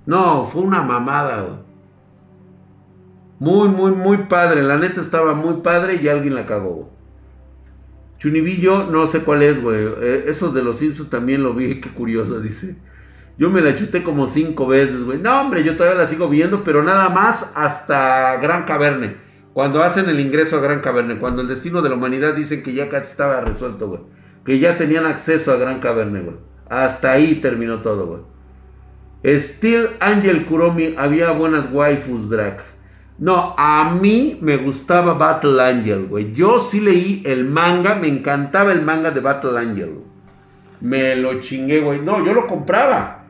[0.06, 1.62] No, fue una mamada.
[3.40, 4.64] Muy, muy, muy padre.
[4.64, 6.90] La neta estaba muy padre y alguien la cagó.
[8.18, 9.86] Chunibillo, no sé cuál es, güey.
[10.02, 12.78] Eh, eso de los Simpsons también lo vi, qué curioso, dice.
[13.38, 15.18] Yo me la chuté como cinco veces, güey.
[15.18, 19.18] No, hombre, yo todavía la sigo viendo, pero nada más hasta Gran Caverne.
[19.54, 22.74] Cuando hacen el ingreso a Gran Caverne, cuando el destino de la humanidad dicen que
[22.74, 24.02] ya casi estaba resuelto, güey.
[24.46, 26.38] Que ya tenían acceso a Gran Caverne, güey.
[26.70, 29.38] Hasta ahí terminó todo, güey.
[29.38, 32.62] Steel Angel Kuromi, había buenas waifus, Drac.
[33.20, 36.34] No, a mí me gustaba Battle Angel, güey.
[36.34, 40.00] Yo sí leí el manga, me encantaba el manga de Battle Angel.
[40.82, 42.02] Me lo chingué, güey.
[42.02, 43.23] No, yo lo compraba.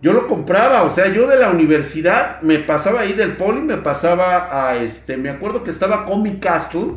[0.00, 3.78] Yo lo compraba, o sea, yo de la universidad me pasaba ahí del poli, me
[3.78, 6.94] pasaba a este, me acuerdo que estaba Comic Castle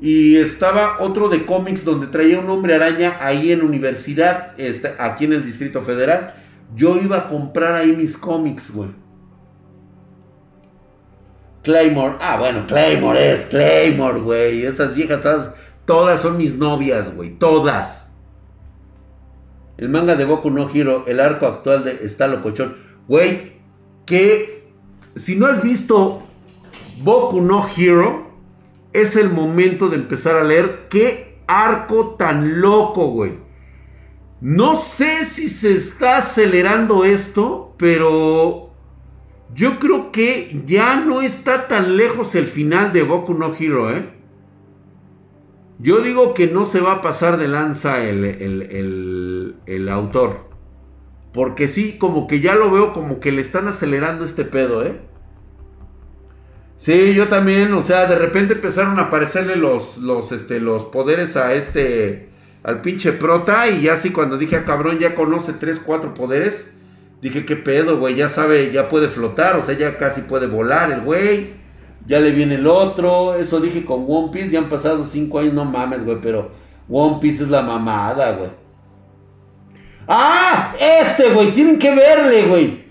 [0.00, 5.26] y estaba otro de cómics donde traía un hombre araña ahí en universidad, este, aquí
[5.26, 6.34] en el Distrito Federal.
[6.74, 8.90] Yo iba a comprar ahí mis cómics, güey.
[11.62, 14.64] Claymore, ah, bueno, Claymore es Claymore, güey.
[14.64, 15.50] Esas viejas todas,
[15.84, 18.07] todas son mis novias, güey, todas.
[19.78, 22.76] El manga de Boku no Hero, el arco actual de está locochón.
[23.06, 23.52] Güey,
[24.04, 24.68] que
[25.14, 26.26] si no has visto
[27.02, 28.28] Boku no Hero,
[28.92, 30.88] es el momento de empezar a leer.
[30.90, 33.38] Qué arco tan loco, güey.
[34.40, 38.70] No sé si se está acelerando esto, pero
[39.54, 44.17] yo creo que ya no está tan lejos el final de Boku no Hero, ¿eh?
[45.78, 50.48] Yo digo que no se va a pasar de lanza el, autor.
[51.32, 55.00] Porque sí, como que ya lo veo como que le están acelerando este pedo, ¿eh?
[56.78, 61.36] Sí, yo también, o sea, de repente empezaron a aparecerle los, los, este, los poderes
[61.36, 62.28] a este,
[62.62, 66.14] al pinche prota y ya así cuando dije, a ah, cabrón, ya conoce 3, 4
[66.14, 66.72] poderes,
[67.20, 70.92] dije, qué pedo, güey, ya sabe, ya puede flotar, o sea, ya casi puede volar
[70.92, 71.58] el güey
[72.08, 73.34] ya le viene el otro.
[73.36, 74.50] Eso dije con One Piece.
[74.50, 76.18] Ya han pasado cinco años, no mames, güey.
[76.20, 76.50] Pero
[76.88, 78.50] One Piece es la mamada, güey.
[80.08, 80.74] ¡Ah!
[80.80, 81.52] Este, güey.
[81.52, 82.88] Tienen que verle, güey.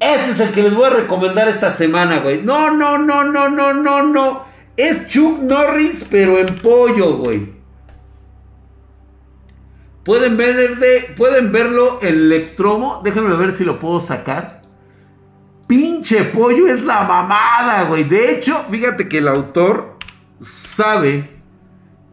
[0.00, 2.42] Este es el que les voy a recomendar esta semana, güey.
[2.42, 4.44] No, no, no, no, no, no, no.
[4.76, 7.54] Es Chuck Norris, pero en pollo, güey.
[10.02, 13.02] Pueden, ver de, pueden verlo en Electromo.
[13.04, 14.55] Déjenme ver si lo puedo sacar.
[15.66, 18.04] Pinche pollo es la mamada, güey.
[18.04, 19.98] De hecho, fíjate que el autor
[20.40, 21.30] sabe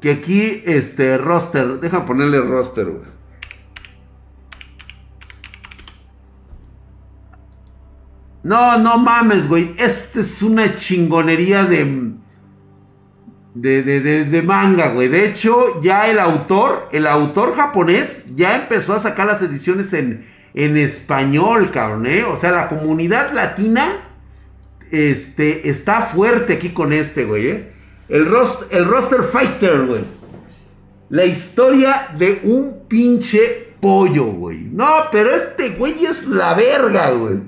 [0.02, 3.14] que aquí, este, roster, deja ponerle roster, güey.
[8.44, 9.74] No, no mames, güey.
[9.78, 12.12] Esta es una chingonería de,
[13.54, 15.08] de, de, de, manga, güey.
[15.08, 20.26] De hecho, ya el autor, el autor japonés, ya empezó a sacar las ediciones en,
[20.54, 22.24] en español, cabrón, ¿eh?
[22.24, 24.10] O sea, la comunidad latina
[24.92, 27.74] este, está fuerte aquí con este, güey, ¿eh?
[28.10, 28.28] El,
[28.72, 30.04] el roster fighter, güey.
[31.10, 34.70] La historia de un pinche pollo, güey.
[34.72, 37.40] No, pero este güey es la verga, güey.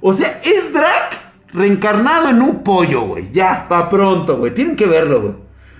[0.00, 3.30] O sea, es Drag reencarnado en un pollo, güey.
[3.32, 4.54] Ya, pa' pronto, güey.
[4.54, 5.34] Tienen que verlo, güey.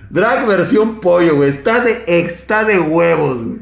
[0.09, 1.49] Drag versión pollo, güey.
[1.49, 3.59] Está de, está de huevos, güey.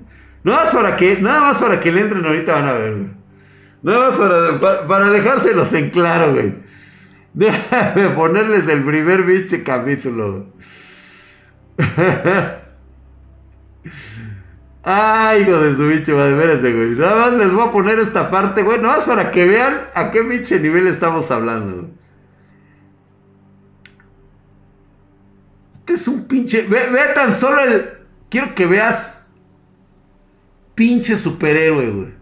[0.48, 3.10] Nada más para que, nada más para que le entren ahorita van a ver, güey.
[3.82, 6.56] Nada más para, para, dejárselos en claro, güey.
[7.34, 10.54] Déjame ponerles el primer biche capítulo.
[14.84, 16.92] Ay, hijo de su bicho, madre, güey.
[16.92, 18.80] Nada más les voy a poner esta parte, güey.
[18.80, 21.90] Nada más para que vean a qué biche nivel estamos hablando.
[25.80, 26.62] Este es un pinche.
[26.70, 27.98] Ve, ve tan solo el.
[28.30, 29.17] Quiero que veas
[30.78, 32.14] pinche superhéroe, güey.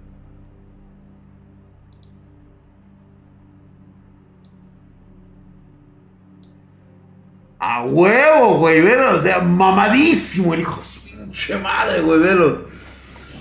[7.60, 9.22] A huevo, güey, velo.
[9.22, 10.80] De, mamadísimo el hijo.
[11.04, 12.68] Pinche madre, güey, velo.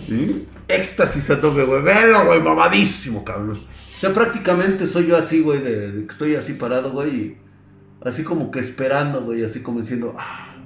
[0.09, 0.48] ¿Sí?
[0.66, 1.83] Éxtasis a tope, güey.
[1.83, 3.57] Velo, güey, mamadísimo, cabrón.
[3.57, 7.37] O sea, prácticamente soy yo así, güey, de, que estoy así parado, güey.
[8.05, 10.57] Así como que esperando, güey, así como diciendo, ah,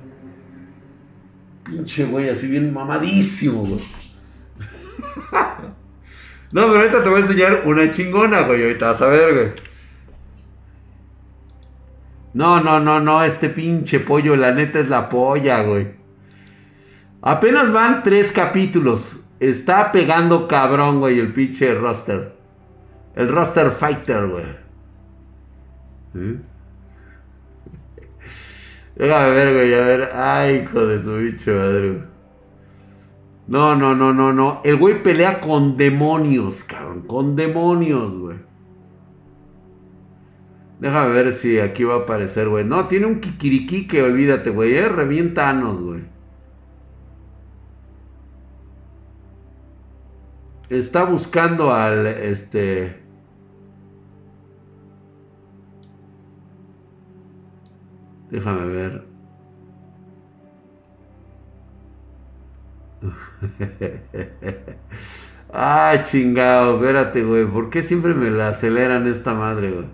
[1.65, 3.98] pinche, güey, así bien mamadísimo, güey.
[6.53, 8.63] no, pero ahorita te voy a enseñar una chingona, güey.
[8.63, 9.69] Ahorita vas a ver, güey.
[12.35, 15.89] No, no, no, no, este pinche pollo, la neta es la polla, güey.
[17.23, 19.17] Apenas van tres capítulos.
[19.41, 22.37] Está pegando cabrón, güey, el pinche roster.
[23.15, 24.45] El roster fighter, güey.
[26.13, 26.41] ¿Sí?
[28.97, 30.11] Déjame ver, güey, a ver.
[30.15, 32.03] Ay, hijo de su bicho madre.
[33.49, 34.61] No, no, no, no, no.
[34.63, 37.03] El güey pelea con demonios, cabrón.
[37.03, 38.37] Con demonios, güey.
[40.81, 42.65] Déjame ver si aquí va a aparecer, güey.
[42.65, 44.75] No, tiene un kikiriki que olvídate, güey.
[44.75, 46.03] Eh, revientanos, güey.
[50.69, 53.03] Está buscando al, este...
[58.31, 59.08] Déjame ver.
[65.53, 67.47] ah, chingado, espérate, güey.
[67.47, 69.87] ¿Por qué siempre me la aceleran esta madre, güey?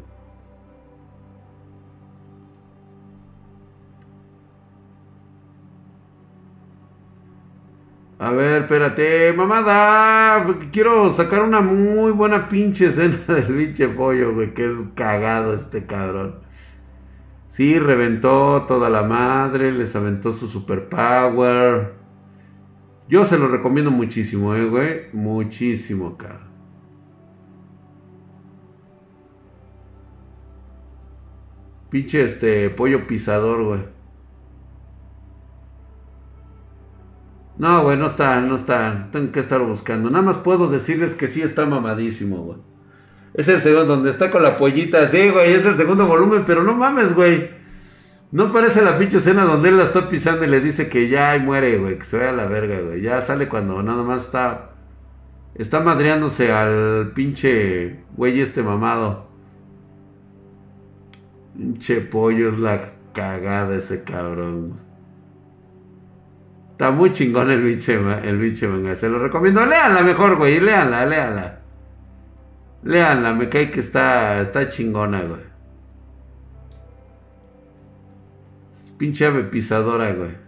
[8.18, 10.46] A ver, espérate, mamada.
[10.72, 14.54] Quiero sacar una muy buena pinche escena del pinche pollo, güey.
[14.54, 16.40] Que es cagado este cabrón.
[17.48, 22.03] Sí, reventó toda la madre, les aventó su superpower.
[23.08, 25.02] Yo se lo recomiendo muchísimo, eh, güey.
[25.12, 26.40] Muchísimo, acá.
[31.90, 33.80] Pinche este pollo pisador, güey.
[37.56, 39.08] No, güey, no está, no está.
[39.12, 40.10] Tengo que estar buscando.
[40.10, 42.58] Nada más puedo decirles que sí está mamadísimo, güey.
[43.34, 45.06] Es el segundo, donde está con la pollita.
[45.08, 47.50] Sí, güey, es el segundo volumen, pero no mames, güey.
[48.34, 51.38] No parece la pinche escena donde él la está pisando y le dice que ya
[51.38, 53.00] muere, güey, que se vaya a la verga, güey.
[53.00, 54.72] Ya sale cuando nada más está.
[55.54, 59.28] Está madreándose al pinche güey este mamado.
[61.56, 64.80] Pinche pollo es la cagada ese cabrón.
[66.72, 68.96] Está muy chingón el pinche, el manga.
[68.96, 69.64] Se lo recomiendo.
[69.64, 70.58] Léanla mejor, güey.
[70.58, 71.60] Léanla, léanla.
[72.82, 75.53] Leanla, me cae que está, está chingona, güey.
[78.96, 80.44] Pinche ave pisadora, güey.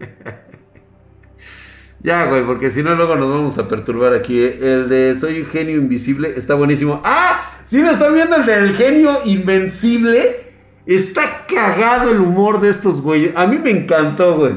[2.02, 4.38] ya, güey, porque si no, luego nos vamos a perturbar aquí.
[4.38, 4.58] ¿eh?
[4.60, 7.00] El de Soy un genio invisible está buenísimo.
[7.04, 7.60] ¡Ah!
[7.64, 10.50] ¿Sí me están viendo el del genio invencible?
[10.86, 13.36] Está cagado el humor de estos güeyes.
[13.36, 14.54] A mí me encantó, güey.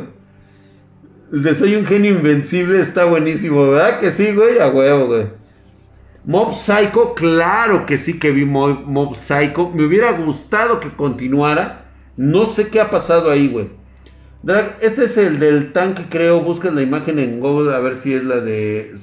[1.31, 3.99] El de Soy un genio invencible está buenísimo, ¿verdad?
[3.99, 5.42] Que sí, güey, a huevo, güey.
[6.25, 9.71] Mob Psycho, claro que sí que vi Mob, Psycho.
[9.73, 11.91] Me hubiera gustado que continuara.
[12.15, 13.69] No sé qué ha pasado ahí, güey.
[14.81, 16.41] Este es el del tanque, creo.
[16.41, 18.93] Buscan la imagen en Google a ver si es la de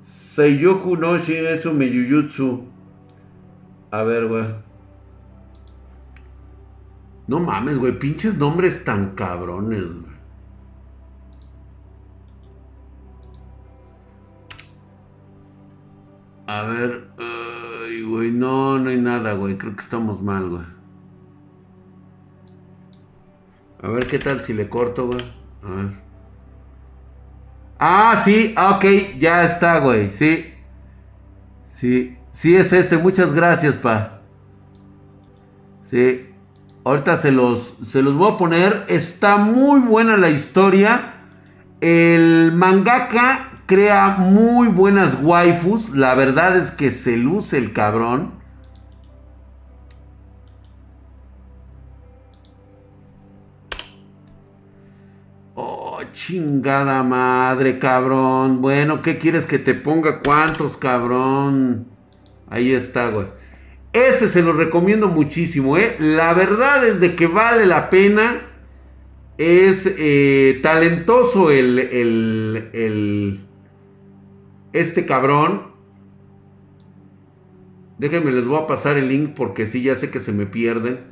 [0.00, 2.64] Seiyoku no Shinesu Meyujutsu.
[3.92, 4.46] A ver, güey.
[7.28, 7.98] No mames, güey.
[7.98, 10.09] Pinches nombres tan cabrones, güey.
[16.52, 19.56] A ver, ay, güey, no, no hay nada, güey.
[19.56, 20.64] Creo que estamos mal, güey.
[23.80, 25.20] A ver qué tal si le corto, güey.
[25.62, 25.90] A ver.
[27.78, 28.84] Ah, sí, ah, ok,
[29.20, 30.52] ya está, güey, sí.
[31.62, 34.22] Sí, sí es este, muchas gracias, pa.
[35.82, 36.30] Sí.
[36.82, 38.86] Ahorita se los, se los voy a poner.
[38.88, 41.14] Está muy buena la historia.
[41.80, 45.90] El mangaka crea muy buenas waifus.
[45.90, 48.32] La verdad es que se luce el cabrón.
[55.54, 58.60] Oh, chingada madre, cabrón.
[58.60, 60.18] Bueno, ¿qué quieres que te ponga?
[60.18, 61.86] ¿Cuántos, cabrón?
[62.48, 63.28] Ahí está, güey.
[63.92, 65.94] Este se lo recomiendo muchísimo, ¿eh?
[66.00, 68.48] La verdad es de que vale la pena.
[69.38, 73.40] Es eh, talentoso el, el, el,
[74.72, 75.72] este cabrón.
[77.98, 81.10] Déjenme, les voy a pasar el link porque sí, ya sé que se me pierden.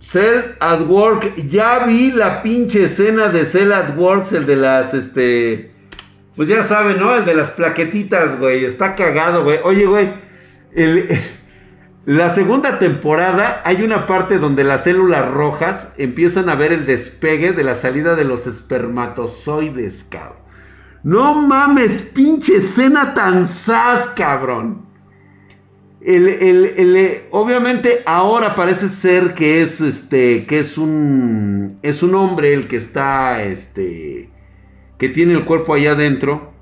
[0.00, 1.36] Cell at Work.
[1.48, 5.70] Ya vi la pinche escena de Cell at Works, el de las, este...
[6.34, 7.14] Pues ya saben, ¿no?
[7.14, 8.64] El de las plaquetitas, güey.
[8.64, 9.58] Está cagado, güey.
[9.62, 10.10] Oye, güey.
[12.06, 17.52] La segunda temporada hay una parte donde las células rojas empiezan a ver el despegue
[17.52, 20.40] de la salida de los espermatozoides, cabrón.
[21.02, 24.86] No mames, pinche escena tan sad, cabrón.
[26.00, 32.68] El, obviamente ahora parece ser que es este que es un es un hombre el
[32.68, 34.30] que está este
[34.96, 36.54] que tiene el cuerpo allá adentro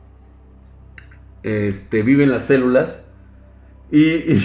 [1.45, 3.05] este vive en las células
[3.93, 4.41] y,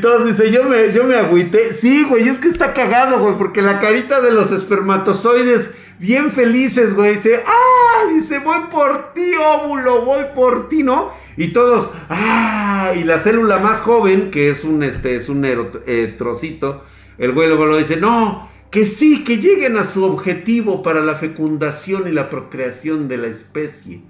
[0.00, 3.62] todos dicen yo me yo me agüité sí güey es que está cagado güey porque
[3.62, 10.02] la carita de los espermatozoides bien felices güey dice ah dice voy por ti óvulo
[10.02, 12.92] voy por ti no y todos, ¡ah!
[12.94, 16.84] Y la célula más joven, que es un, este, es un eh, trocito,
[17.16, 21.14] el güey luego lo dice, no, que sí, que lleguen a su objetivo para la
[21.14, 24.02] fecundación y la procreación de la especie.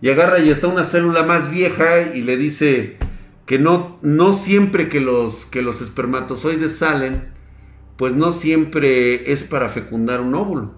[0.00, 2.96] Y agarra y está una célula más vieja y le dice
[3.48, 7.32] que no, no siempre que los, que los espermatozoides salen,
[7.96, 10.74] pues no siempre es para fecundar un óvulo.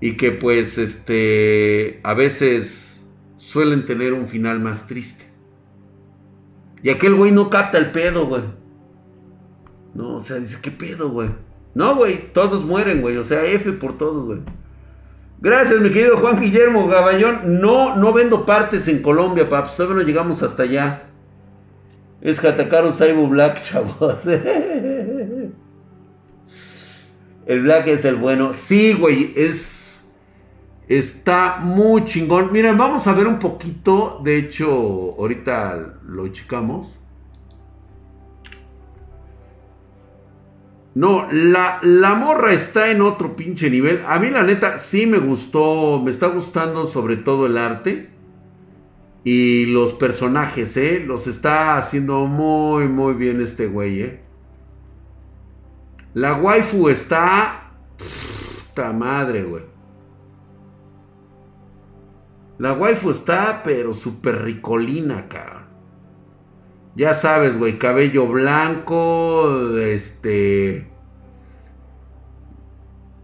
[0.00, 3.04] Y que pues este, a veces
[3.36, 5.26] suelen tener un final más triste.
[6.82, 8.42] Y aquel güey no capta el pedo, güey.
[9.92, 11.28] No, o sea, dice, ¿qué pedo, güey?
[11.74, 13.18] No, güey, todos mueren, güey.
[13.18, 14.40] O sea, F por todos, güey.
[15.42, 17.60] Gracias, mi querido Juan Guillermo Gaballón.
[17.60, 19.76] No, no vendo partes en Colombia, paps.
[19.76, 21.10] Todavía no llegamos hasta allá.
[22.20, 24.26] Es que atacaron Cyber Black, chavos.
[24.26, 25.52] el
[27.46, 28.52] Black es el bueno.
[28.52, 29.86] Sí, güey, es
[30.88, 32.52] Está muy chingón.
[32.52, 34.20] Miren, vamos a ver un poquito.
[34.22, 36.98] De hecho, ahorita lo checamos.
[40.94, 44.00] No, la, la, morra está en otro pinche nivel.
[44.06, 48.08] A mí la neta sí me gustó, me está gustando sobre todo el arte.
[49.28, 51.02] Y los personajes, ¿eh?
[51.04, 54.20] Los está haciendo muy, muy bien este güey, ¿eh?
[56.14, 57.72] La waifu está...
[58.68, 59.64] Puta madre, güey.
[62.58, 65.64] La waifu está, pero súper ricolina, cabrón.
[66.94, 70.88] Ya sabes, güey, cabello blanco, este...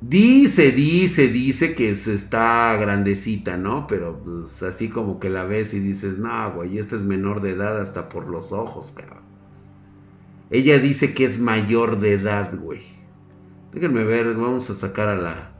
[0.02, 3.86] Dice, dice, dice que se está grandecita, ¿no?
[3.86, 7.50] Pero pues así como que la ves y dices, no, güey, esta es menor de
[7.50, 9.22] edad hasta por los ojos, cabrón.
[10.50, 12.82] Ella dice que es mayor de edad, güey.
[13.72, 15.52] Déjenme ver, vamos a sacar a la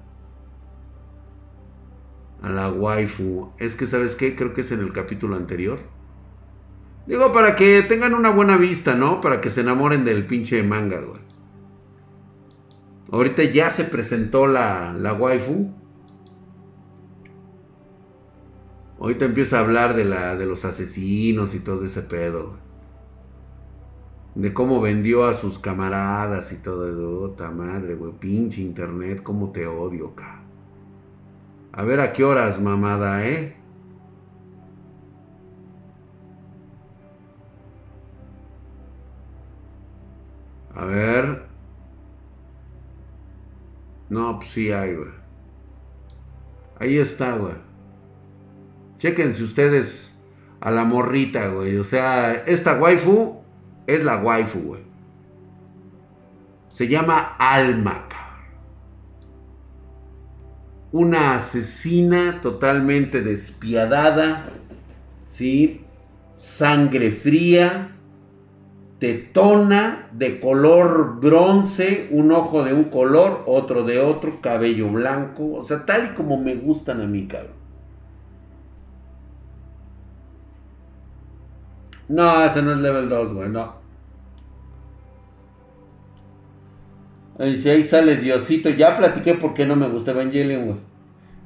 [2.43, 3.53] a la waifu.
[3.59, 4.35] Es que, ¿sabes qué?
[4.35, 5.79] Creo que es en el capítulo anterior.
[7.07, 9.21] Digo, para que tengan una buena vista, ¿no?
[9.21, 11.21] Para que se enamoren del pinche manga, güey.
[13.13, 15.71] Ahorita ya se presentó la, la waifu.
[18.99, 22.57] Ahorita empieza a hablar de, la, de los asesinos y todo ese pedo.
[24.35, 27.29] De cómo vendió a sus camaradas y todo.
[27.29, 28.13] Puta madre, güey.
[28.13, 30.43] Pinche internet, cómo te odio, cabrón.
[31.73, 33.57] A ver a qué horas, mamada, ¿eh?
[40.75, 41.52] A ver.
[44.13, 45.09] No, pues sí hay, güey.
[46.79, 47.55] Ahí está, güey.
[48.99, 50.19] Chequense ustedes
[50.61, 51.79] a la morrita, güey.
[51.79, 53.41] O sea, esta waifu
[53.87, 54.83] es la waifu, güey.
[56.69, 58.07] Se llama Alma,
[60.91, 64.45] una asesina totalmente despiadada,
[65.27, 65.87] ¿sí?
[66.37, 67.92] Sangre fría,
[69.03, 75.65] tetona, de color bronce, un ojo de un color, otro de otro, cabello blanco, o
[75.65, 77.57] sea, tal y como me gustan a mí, cabrón.
[82.07, 83.75] No, ese no es level 2, güey, no.
[87.57, 88.71] si ahí sale Diosito.
[88.71, 90.79] Ya platiqué por qué no me gusta Evangelion, güey.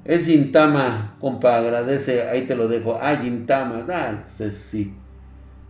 [0.05, 2.29] Es Gintama, compa, agradece.
[2.29, 2.99] Ahí te lo dejo.
[3.01, 3.87] Ah, Gintama.
[3.89, 4.93] Ah, sí.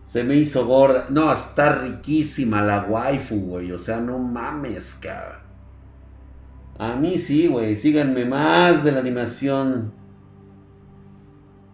[0.07, 1.07] Se me hizo gorda.
[1.09, 3.73] No, está riquísima la waifu, güey.
[3.73, 5.41] O sea, no mames, cabrón.
[6.77, 7.75] A mí sí, güey.
[7.75, 9.91] Síganme más de la animación.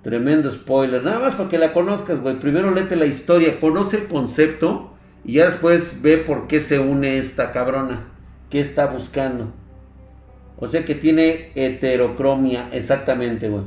[0.01, 1.03] Tremendo spoiler.
[1.03, 2.39] Nada más para que la conozcas, güey.
[2.39, 7.19] Primero léete la historia, conoce el concepto y ya después ve por qué se une
[7.19, 8.07] esta cabrona.
[8.49, 9.53] ¿Qué está buscando?
[10.57, 13.65] O sea que tiene heterocromia, exactamente, güey.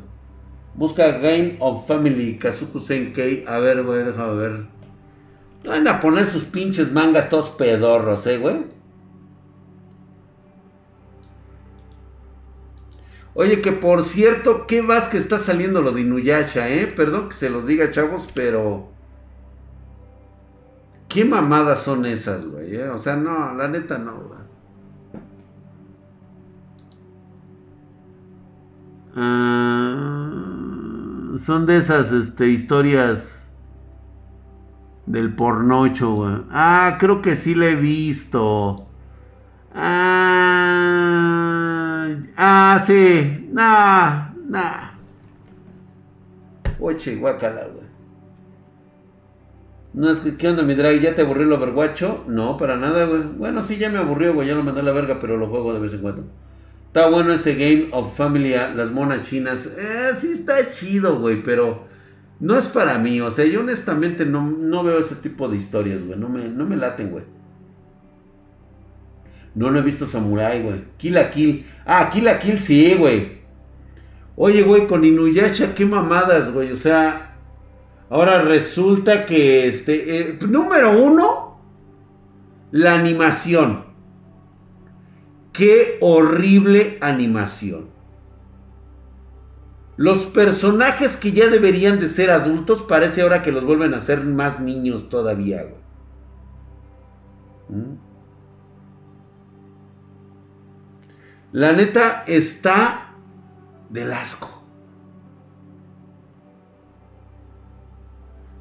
[0.77, 3.45] Busca Game of Family Kazuku Senkei.
[3.47, 4.67] A ver, güey, déjame ver.
[5.65, 8.67] No van a poner sus pinches mangas todos pedorros, eh, güey.
[13.35, 16.87] Oye, que por cierto, qué vas que está saliendo lo de Inuyasha, eh.
[16.87, 18.89] Perdón que se los diga, chavos, pero.
[21.09, 22.77] ¿Qué mamadas son esas, güey?
[22.77, 22.89] ¿eh?
[22.91, 24.41] O sea, no, la neta no, güey.
[29.17, 30.56] Ah
[31.39, 33.49] son de esas este, historias
[35.07, 36.43] del pornocho, güey.
[36.51, 38.89] Ah, creo que sí le he visto.
[39.75, 40.97] Ah,
[42.37, 43.49] ah sí.
[43.53, 44.91] Nah, nah.
[46.81, 47.87] Oye, guacala, güey.
[49.95, 51.01] No, es que, ¿qué onda, mi drag?
[51.01, 52.25] ¿Ya te aburrió el overguacho?
[52.27, 53.23] No, para nada, güey.
[53.23, 54.47] Bueno, sí, ya me aburrió, güey.
[54.49, 56.25] Ya lo mandé a la verga, pero lo juego de vez en cuando.
[56.97, 59.67] Está bueno ese Game of Familia, las monas chinas.
[59.67, 61.85] Eh, sí está chido, güey, pero
[62.41, 63.21] no es para mí.
[63.21, 66.19] O sea, yo honestamente no, no veo ese tipo de historias, güey.
[66.19, 67.25] No me, no me laten, güey.
[69.55, 70.85] No, no he visto Samurai, güey.
[70.97, 71.67] Kill la Kill.
[71.85, 73.43] Ah, Kill la Kill sí, güey.
[74.35, 76.73] Oye, güey, con Inuyasha, qué mamadas, güey.
[76.73, 77.37] O sea,
[78.09, 80.21] ahora resulta que este.
[80.21, 81.61] Eh, número uno,
[82.71, 83.86] la animación.
[85.57, 87.89] Qué horrible animación.
[89.97, 94.23] Los personajes que ya deberían de ser adultos, parece ahora que los vuelven a ser
[94.23, 95.67] más niños todavía.
[97.71, 97.95] ¿Mm?
[101.53, 103.15] La neta está
[103.89, 104.63] del asco.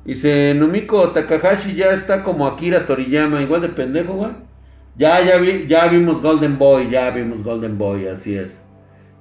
[0.06, 4.55] Dice, Numiko Takahashi ya está como Akira Toriyama, igual de pendejo, güey.
[4.98, 8.62] Ya, ya, ya vimos Golden Boy, ya vimos Golden Boy, así es.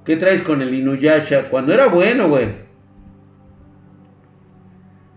[0.05, 1.49] ¿Qué traes con el Inuyasha?
[1.49, 2.65] Cuando era bueno, güey.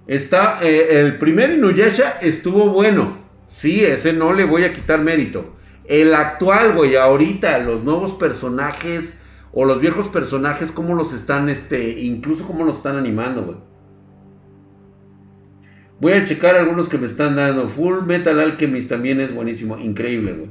[0.07, 3.19] Está, eh, el primer Inuyasha estuvo bueno.
[3.47, 5.55] Sí, ese no le voy a quitar mérito.
[5.85, 9.19] El actual, güey, ahorita, los nuevos personajes
[9.53, 13.59] o los viejos personajes, cómo los están, este, incluso cómo los están animando, güey.
[16.01, 17.69] Voy a checar algunos que me están dando.
[17.69, 20.51] Full Metal Alchemist también es buenísimo, increíble, güey.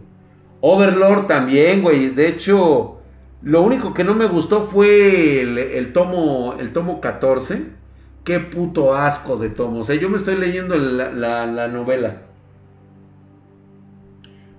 [0.60, 2.10] Overlord también, güey.
[2.10, 2.98] De hecho,
[3.42, 7.78] lo único que no me gustó fue el, tomo, el tomo 14.
[8.24, 9.80] Qué puto asco de tomo.
[9.80, 12.24] O sea, yo me estoy leyendo la, la novela.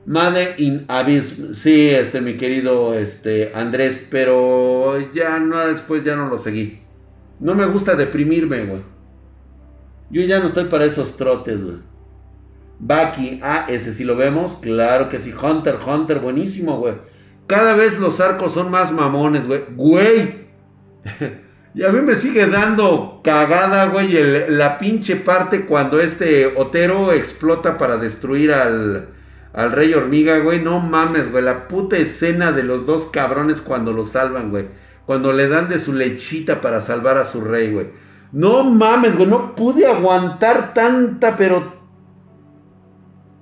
[0.09, 1.37] Mother in Abyss.
[1.53, 4.09] Sí, este, mi querido este, Andrés.
[4.11, 6.81] Pero ya no, después ya no lo seguí.
[7.41, 8.81] No me gusta deprimirme, güey.
[10.11, 11.77] Yo ya no estoy para esos trotes, güey.
[12.81, 14.57] Baki, ah, ese sí lo vemos.
[14.57, 15.33] Claro que sí.
[15.33, 16.95] Hunter, Hunter, buenísimo, güey.
[17.47, 19.65] Cada vez los arcos son más mamones, güey.
[19.75, 20.49] Güey.
[21.75, 24.11] y a mí me sigue dando cagada, güey,
[24.49, 29.09] la pinche parte cuando este Otero explota para destruir al,
[29.53, 30.61] al rey hormiga, güey.
[30.61, 31.43] No mames, güey.
[31.43, 34.67] La puta escena de los dos cabrones cuando lo salvan, güey.
[35.05, 37.89] Cuando le dan de su lechita para salvar a su rey, güey.
[38.33, 39.29] No mames, güey.
[39.29, 41.79] No pude aguantar tanta, pero...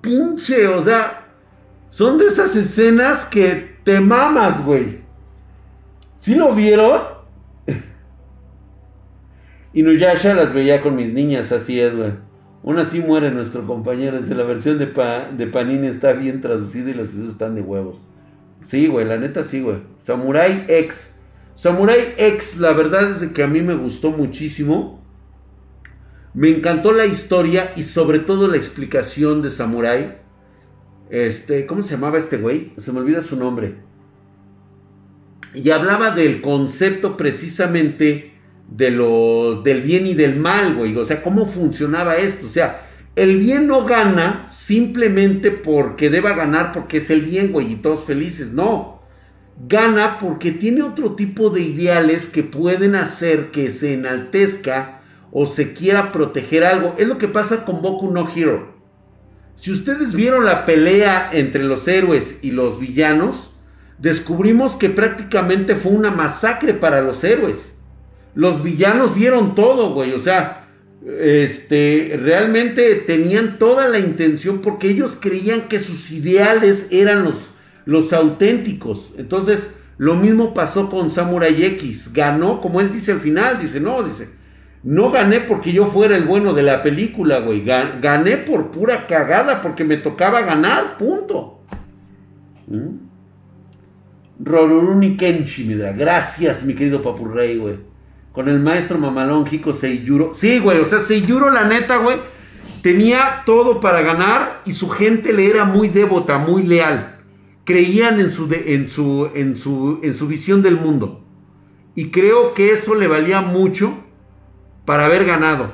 [0.01, 1.25] Pinche, o sea...
[1.89, 5.01] Son de esas escenas que te mamas, güey.
[6.17, 7.03] ¿Sí lo vieron?
[9.73, 12.13] Ya las veía con mis niñas, así es, güey.
[12.65, 14.19] Aún así muere nuestro compañero.
[14.21, 18.03] Dice, la versión de, de Panini está bien traducida y las ciudades están de huevos.
[18.67, 19.79] Sí, güey, la neta sí, güey.
[20.03, 21.16] Samurai X.
[21.57, 25.03] Samurai X, la verdad es que a mí me gustó muchísimo.
[26.35, 30.19] Me encantó la historia y sobre todo la explicación de Samurai.
[31.09, 32.75] Este, ¿cómo se llamaba este güey?
[32.77, 33.79] Se me olvida su nombre.
[35.55, 38.35] Y hablaba del concepto precisamente
[38.69, 40.95] de los, del bien y del mal, güey.
[40.99, 42.45] O sea, cómo funcionaba esto.
[42.45, 42.87] O sea,
[43.17, 48.05] el bien no gana simplemente porque deba ganar porque es el bien, güey, y todos
[48.05, 48.53] felices.
[48.53, 48.96] No.
[49.59, 55.01] Gana porque tiene otro tipo de ideales que pueden hacer que se enaltezca
[55.33, 56.95] o se quiera proteger algo.
[56.99, 58.75] Es lo que pasa con Boku no Hero.
[59.55, 63.57] Si ustedes vieron la pelea entre los héroes y los villanos,
[63.99, 67.77] descubrimos que prácticamente fue una masacre para los héroes
[68.37, 70.13] los villanos vieron todo, güey.
[70.13, 70.69] O sea,
[71.21, 77.53] este, realmente tenían toda la intención porque ellos creían que sus ideales eran los,
[77.87, 79.15] los auténticos.
[79.17, 82.13] Entonces, lo mismo pasó con Samurai X.
[82.13, 84.29] Ganó, como él dice al final, dice, no, dice,
[84.83, 87.65] no gané porque yo fuera el bueno de la película, güey.
[87.65, 91.63] Gané por pura cagada porque me tocaba ganar, punto.
[92.67, 93.07] ¿Mm?
[94.45, 95.93] Roruruni Kenshi, midra.
[95.93, 97.97] Gracias, mi querido Papurrey, güey
[98.37, 100.35] con el maestro mamalón Hiko Seiyuro.
[100.35, 102.19] Sí, güey, o sea, Seiyuro, la neta, güey,
[102.83, 107.16] tenía todo para ganar y su gente le era muy devota, muy leal.
[107.67, 111.23] Creían en su, en su, en su, en su visión del mundo.
[111.95, 113.95] Y creo que eso le valía mucho
[114.87, 115.73] para haber ganado.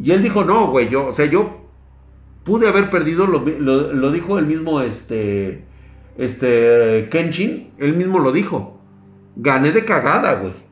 [0.00, 1.68] Y él dijo, no, güey, yo, o sea, yo
[2.42, 3.44] pude haber perdido, lo,
[3.92, 5.64] lo dijo el mismo, este,
[6.16, 8.80] este, Kenshin, él mismo lo dijo.
[9.36, 10.63] Gané de cagada, güey.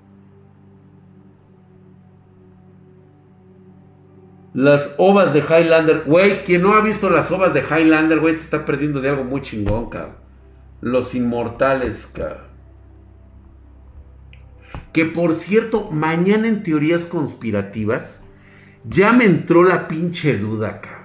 [4.55, 6.03] Las ovas de Highlander.
[6.07, 9.24] Güey, quien no ha visto las ovas de Highlander, güey, se está perdiendo de algo
[9.24, 10.16] muy chingón, cabrón.
[10.80, 12.53] Los inmortales, cabrón.
[14.92, 18.20] Que por cierto, mañana en teorías conspirativas,
[18.84, 21.03] ya me entró la pinche duda, cabrón.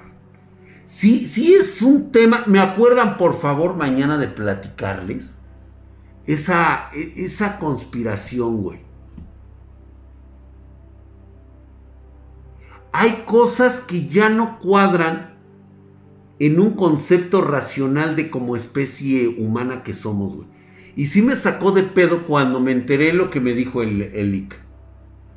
[0.85, 2.43] Sí, sí es un tema.
[2.47, 5.37] ¿Me acuerdan, por favor, mañana de platicarles?
[6.25, 8.86] Esa, e, esa conspiración, güey.
[12.99, 15.35] Hay cosas que ya no cuadran
[16.39, 20.47] en un concepto racional de como especie humana que somos, güey.
[20.95, 24.49] Y sí me sacó de pedo cuando me enteré lo que me dijo el, el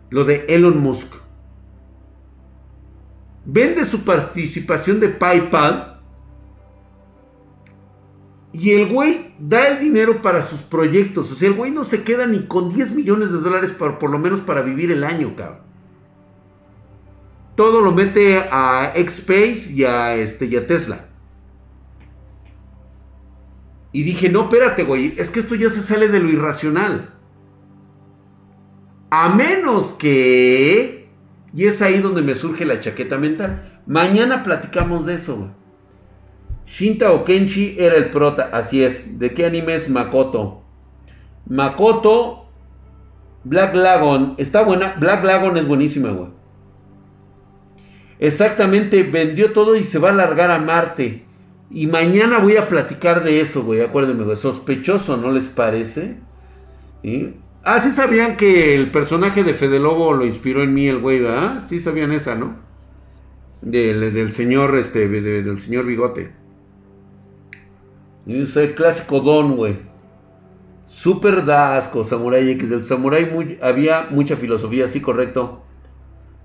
[0.08, 1.12] Lo de Elon Musk.
[3.44, 6.00] Vende su participación de PayPal.
[8.54, 11.30] Y el güey da el dinero para sus proyectos.
[11.30, 14.08] O sea, el güey no se queda ni con 10 millones de dólares para, por
[14.08, 15.69] lo menos para vivir el año, cabrón
[17.54, 21.06] todo lo mete a X-Space y a, este, y a Tesla.
[23.92, 27.14] Y dije, no, espérate, güey, es que esto ya se sale de lo irracional.
[29.10, 31.08] A menos que...
[31.52, 33.80] Y es ahí donde me surge la chaqueta mental.
[33.86, 35.50] Mañana platicamos de eso, güey.
[36.64, 39.18] Shinta Okenchi era el prota, así es.
[39.18, 40.62] ¿De qué anime es Makoto?
[41.46, 42.48] Makoto,
[43.42, 44.94] Black Lagoon, está buena.
[45.00, 46.28] Black Lagoon es buenísima, güey.
[48.20, 51.24] Exactamente, vendió todo y se va a largar a Marte.
[51.70, 53.80] Y mañana voy a platicar de eso, güey.
[53.80, 54.36] Acuérdenme, güey.
[54.36, 56.16] Sospechoso, ¿no les parece?
[57.64, 61.20] Ah, sí sabían que el personaje de Fede Lobo lo inspiró en mí el güey,
[61.20, 61.64] ¿verdad?
[61.66, 62.56] Sí sabían esa, ¿no?
[63.62, 66.32] Del, señor, este, del señor Bigote.
[68.26, 69.76] Y el clásico Don, güey.
[70.86, 72.68] Super dasco, Samurai X.
[72.68, 75.62] Del Samurai había mucha filosofía, sí, correcto.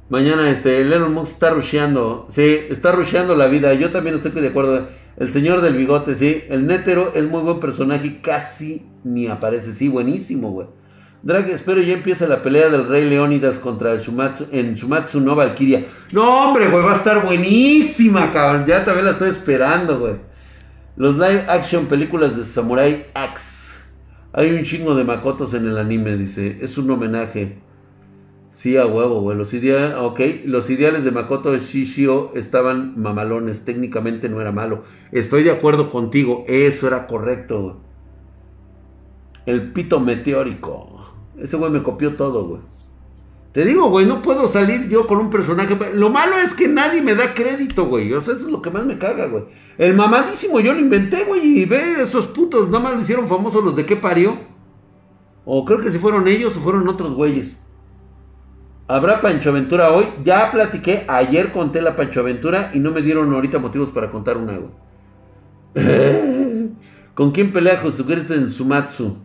[0.08, 2.28] Mañana este, Elon Musk está rusheando.
[2.30, 3.74] Sí, está rusheando la vida.
[3.74, 4.88] Yo también estoy de acuerdo.
[5.18, 6.44] El señor del bigote, sí.
[6.50, 8.22] El Nétero es muy buen personaje.
[8.22, 9.74] Casi ni aparece.
[9.74, 10.68] Sí, buenísimo, güey.
[11.24, 15.84] Drag, espero ya empiece la pelea del Rey Leónidas contra Shumatsu en Shumatsu no Valkyria.
[16.12, 18.66] No, hombre, güey, va a estar buenísima, cabrón.
[18.68, 20.18] Ya también la estoy esperando, güey.
[20.98, 23.80] Los live action películas de Samurai X.
[24.34, 26.60] Hay un chingo de makotos en el anime, dice.
[26.62, 27.58] Es un homenaje.
[28.56, 29.38] Sí, a huevo, güey.
[29.38, 33.66] Los, ideales de Makoto Shishio estaban mamalones.
[33.66, 34.84] Técnicamente no era malo.
[35.12, 36.46] Estoy de acuerdo contigo.
[36.48, 37.82] Eso era correcto,
[39.46, 41.16] El pito meteórico.
[41.38, 42.62] Ese güey me copió todo, güey.
[43.52, 45.78] Te digo, güey, no puedo salir yo con un personaje.
[45.94, 48.14] Lo malo es que nadie me da crédito, güey.
[48.14, 49.44] O sea, eso es lo que más me caga, güey.
[49.78, 51.60] El mamadísimo yo lo inventé, güey.
[51.60, 54.38] Y ve esos putos, nada más lo hicieron famosos los de qué parió.
[55.44, 57.58] O creo que si fueron ellos o fueron otros güeyes.
[58.88, 60.06] ¿Habrá Pancho Aventura hoy?
[60.24, 64.38] Ya platiqué, ayer conté la Pancho Aventura y no me dieron ahorita motivos para contar
[64.38, 64.70] una, güey.
[67.16, 69.18] ¿Con quién pelea Josucristo en Sumatsu?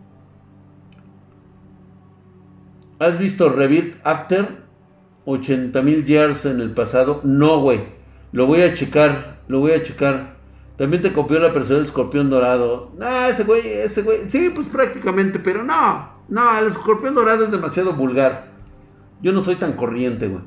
[2.97, 4.61] ¿Has visto Revit After?
[5.25, 7.21] 80 mil years en el pasado.
[7.23, 7.83] No, güey.
[8.31, 9.41] Lo voy a checar.
[9.47, 10.37] Lo voy a checar.
[10.75, 12.91] También te copió la persona del escorpión dorado.
[12.97, 14.27] No, ese güey, ese güey.
[14.27, 16.09] Sí, pues prácticamente, pero no.
[16.29, 18.50] No, el escorpión dorado es demasiado vulgar.
[19.21, 20.43] Yo no soy tan corriente, güey.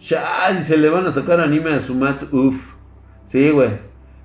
[0.00, 2.24] Ya, dice, le van a sacar anime a su match.
[2.32, 2.56] Uf.
[3.24, 3.70] Sí, güey.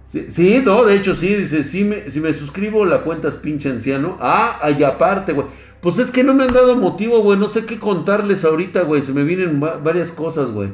[0.05, 3.69] Sí, no, de hecho sí, dice, si me, si me suscribo la cuenta es pinche
[3.69, 4.17] anciano.
[4.21, 5.47] Ah, y aparte, güey.
[5.81, 7.37] Pues es que no me han dado motivo, güey.
[7.37, 9.01] No sé qué contarles ahorita, güey.
[9.01, 10.69] Se me vienen varias cosas, güey.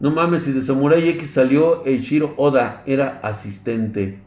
[0.00, 4.20] No mames, si de Samurai X salió Eiichiro Oda, era asistente.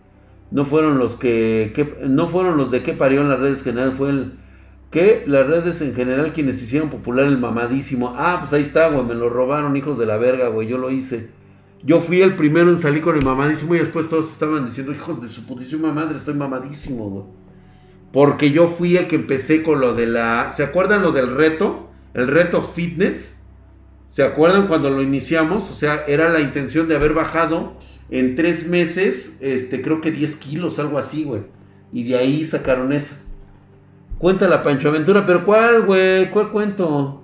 [0.50, 3.94] No fueron los que, que no fueron los de que parió en las redes generales,
[3.94, 4.34] fue el
[4.92, 8.14] que las redes en general quienes hicieron popular el mamadísimo.
[8.18, 10.92] Ah, pues ahí está, güey, me lo robaron, hijos de la verga, güey, yo lo
[10.92, 11.30] hice.
[11.84, 15.22] Yo fui el primero en salir con el mamadísimo y después todos estaban diciendo, hijos
[15.22, 17.26] de su putísima madre, estoy mamadísimo, güey.
[18.12, 20.52] Porque yo fui el que empecé con lo de la...
[20.52, 21.90] ¿Se acuerdan lo del reto?
[22.14, 23.38] El reto fitness.
[24.10, 25.72] ¿Se acuerdan cuando lo iniciamos?
[25.72, 27.78] O sea, era la intención de haber bajado
[28.10, 31.44] en tres meses, este, creo que 10 kilos, algo así, güey.
[31.94, 33.16] Y de ahí sacaron esa.
[34.22, 36.30] Cuenta la Pancho Aventura, pero ¿cuál, güey?
[36.30, 37.24] ¿Cuál cuento?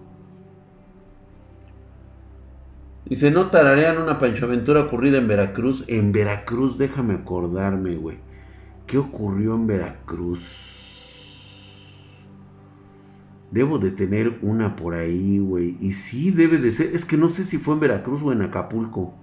[3.05, 5.83] Dice, no tararean una Pancho Aventura ocurrida en Veracruz.
[5.85, 8.17] En Veracruz, déjame acordarme, güey.
[8.87, 10.47] ¿Qué ocurrió en Veracruz?
[13.51, 15.77] Debo de tener una por ahí, güey.
[15.79, 16.95] Y sí, debe de ser.
[16.95, 19.13] Es que no sé si fue en Veracruz o en Acapulco.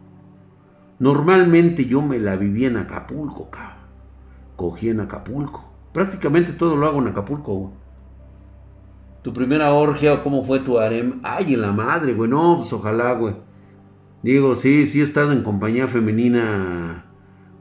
[1.01, 3.83] Normalmente yo me la viví en Acapulco, cabrón.
[4.55, 5.74] Cogí en Acapulco.
[5.95, 7.73] Prácticamente todo lo hago en Acapulco, güey.
[9.23, 11.21] Tu primera orgia, ¿cómo fue tu harem?
[11.23, 12.29] Ay, en la madre, güey.
[12.29, 13.37] No, pues ojalá, güey.
[14.23, 17.07] Digo, sí, sí he estado en compañía femenina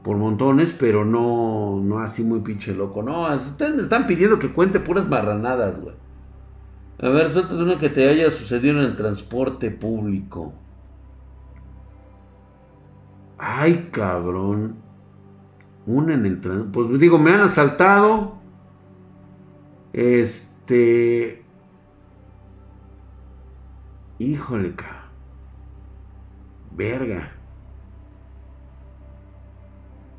[0.02, 3.04] por montones, pero no, no así muy pinche loco.
[3.04, 5.94] No, ustedes me están pidiendo que cuente puras marranadas, güey.
[7.00, 10.54] A ver, suéltate una que te haya sucedido en el transporte público.
[13.38, 14.83] Ay, cabrón.
[15.86, 16.38] Una en el.
[16.38, 18.38] Pues digo, me han asaltado.
[19.92, 21.44] Este.
[24.18, 25.04] Híjole, cabrón.
[26.72, 27.32] Verga.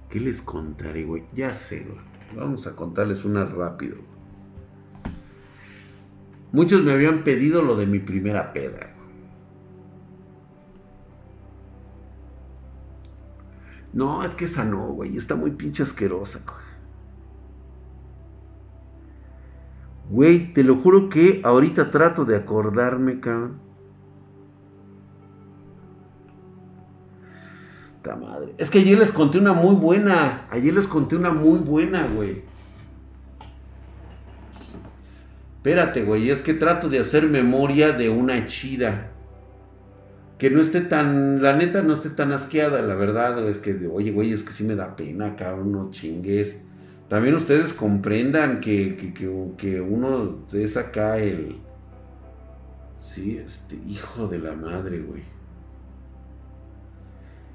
[0.09, 1.23] ¿Qué les contaré, güey?
[1.33, 1.99] Ya sé, güey.
[2.35, 3.97] Vamos a contarles una rápido.
[6.51, 8.94] Muchos me habían pedido lo de mi primera peda.
[13.95, 15.15] No, es que esa no, güey.
[15.15, 16.41] Está muy pinche asquerosa,
[20.09, 20.53] güey.
[20.53, 23.63] te lo juro que ahorita trato de acordarme, cabrón.
[28.13, 28.53] madre.
[28.59, 30.45] Es que ayer les conté una muy buena.
[30.51, 32.43] Ayer les conté una muy buena, güey.
[35.55, 39.14] Espérate, güey, es que trato de hacer memoria de una chida.
[40.37, 44.11] Que no esté tan, la neta no esté tan asqueada, la verdad, es que, oye,
[44.11, 46.57] güey, es que sí me da pena, cabrón, no chingues.
[47.07, 49.13] También ustedes comprendan que, que,
[49.57, 51.61] que, uno es acá el...
[52.97, 55.23] Sí, este, hijo de la madre, güey.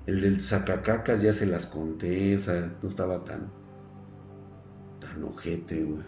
[0.07, 3.51] El del sacacacas ya se las conté, esa no estaba tan...
[5.01, 6.05] tan ojete, güey.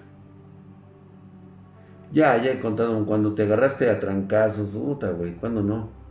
[2.12, 6.01] Ya, ya he contado cuando te agarraste a trancazos, puta, güey, ¿cuándo no?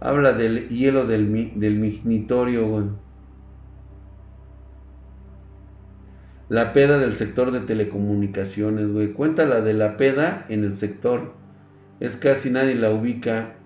[0.00, 2.86] Habla del hielo del, del mignitorio, güey.
[6.48, 9.12] La peda del sector de telecomunicaciones, güey.
[9.12, 11.34] Cuéntala de la peda en el sector.
[12.00, 13.56] Es casi nadie la ubica.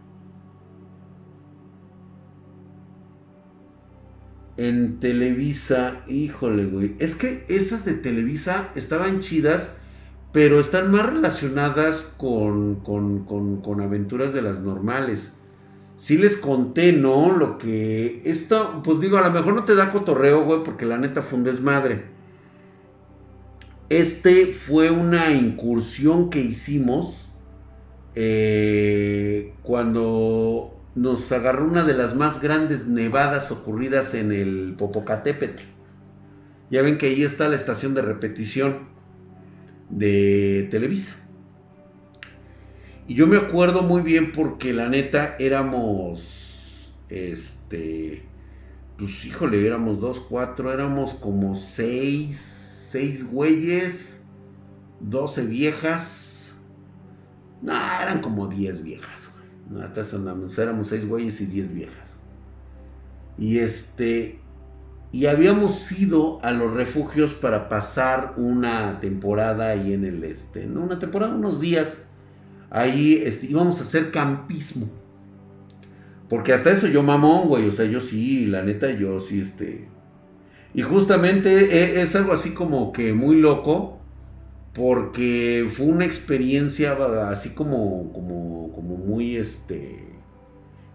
[4.57, 6.97] En Televisa, híjole, güey.
[6.99, 9.76] Es que esas de Televisa estaban chidas
[10.35, 15.35] pero están más relacionadas con, con, aventuras de las normales.
[15.97, 17.36] Sí les conté, ¿no?
[17.36, 18.20] Lo que...
[18.24, 21.38] Esto, pues digo, a lo mejor no te da cotorreo, güey, porque la neta fue
[21.38, 22.05] un desmadre.
[23.88, 27.28] Este fue una incursión que hicimos
[28.14, 35.62] eh, cuando nos agarró una de las más grandes nevadas ocurridas en el Popocatépetl.
[36.70, 38.88] Ya ven que ahí está la estación de repetición
[39.90, 41.24] de Televisa.
[43.07, 48.24] Y yo me acuerdo muy bien porque la neta éramos, este,
[48.96, 52.38] pues híjole, éramos dos, cuatro, éramos como seis,
[52.90, 54.22] seis güeyes,
[55.00, 56.52] doce viejas.
[57.61, 59.28] No, eran como diez viejas.
[59.68, 60.16] No, hasta eso,
[60.62, 62.16] éramos seis güeyes y diez viejas.
[63.36, 64.40] Y este,
[65.12, 70.82] y habíamos ido a los refugios para pasar una temporada ahí en el este, ¿no?
[70.82, 71.98] Una temporada, unos días.
[72.75, 74.91] Ahí este, íbamos a hacer campismo.
[76.29, 77.68] Porque hasta eso yo mamón, güey.
[77.68, 79.87] O sea, yo sí, la neta, yo sí, este.
[80.75, 84.01] Y justamente e, es algo así como que muy loco.
[84.72, 86.99] Porque fue una experiencia
[87.31, 90.09] así como, como, como muy, este.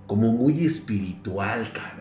[0.05, 1.98] Como muy espiritual, cabrón.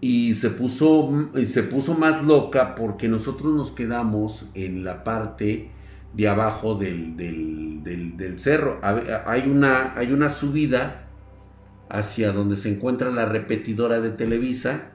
[0.00, 5.70] Y se puso, se puso más loca porque nosotros nos quedamos en la parte
[6.14, 8.80] de abajo del, cerro.
[8.82, 11.08] Hay una, hay una subida
[11.90, 14.92] hacia donde se encuentra la repetidora de Televisa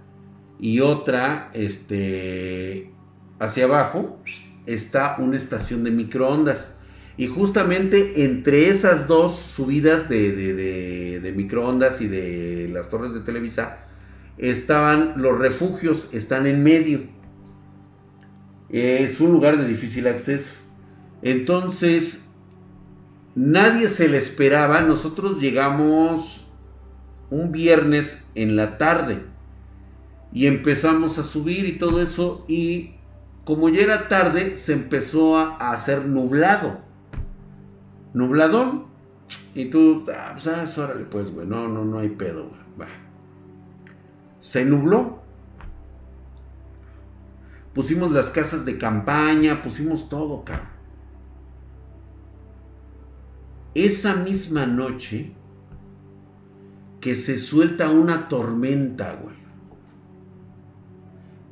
[0.59, 2.91] y otra este,
[3.39, 4.19] hacia abajo
[4.65, 6.71] está una estación de microondas.
[7.17, 13.85] Y justamente entre esas dos subidas de, de microondas y de las torres de Televisa,
[14.37, 17.07] estaban los refugios, están en medio.
[18.69, 20.53] Es un lugar de difícil acceso.
[21.21, 22.25] Entonces,
[23.35, 24.81] nadie se le esperaba.
[24.81, 26.47] Nosotros llegamos
[27.29, 29.23] un viernes en la tarde
[30.33, 32.43] y empezamos a subir y todo eso.
[32.47, 32.95] Y
[33.45, 36.81] como ya era tarde, se empezó a, hacer nublado.
[38.13, 38.85] Nubladón.
[39.53, 43.04] Y tú, ah, pues, ah, órale, pues, güey, no, no, no hay pedo, Va
[44.45, 45.23] se nubló.
[47.73, 50.67] pusimos las casas de campaña, pusimos todo, cabrón.
[53.73, 55.31] Esa misma noche
[57.01, 59.35] que se suelta una tormenta, güey.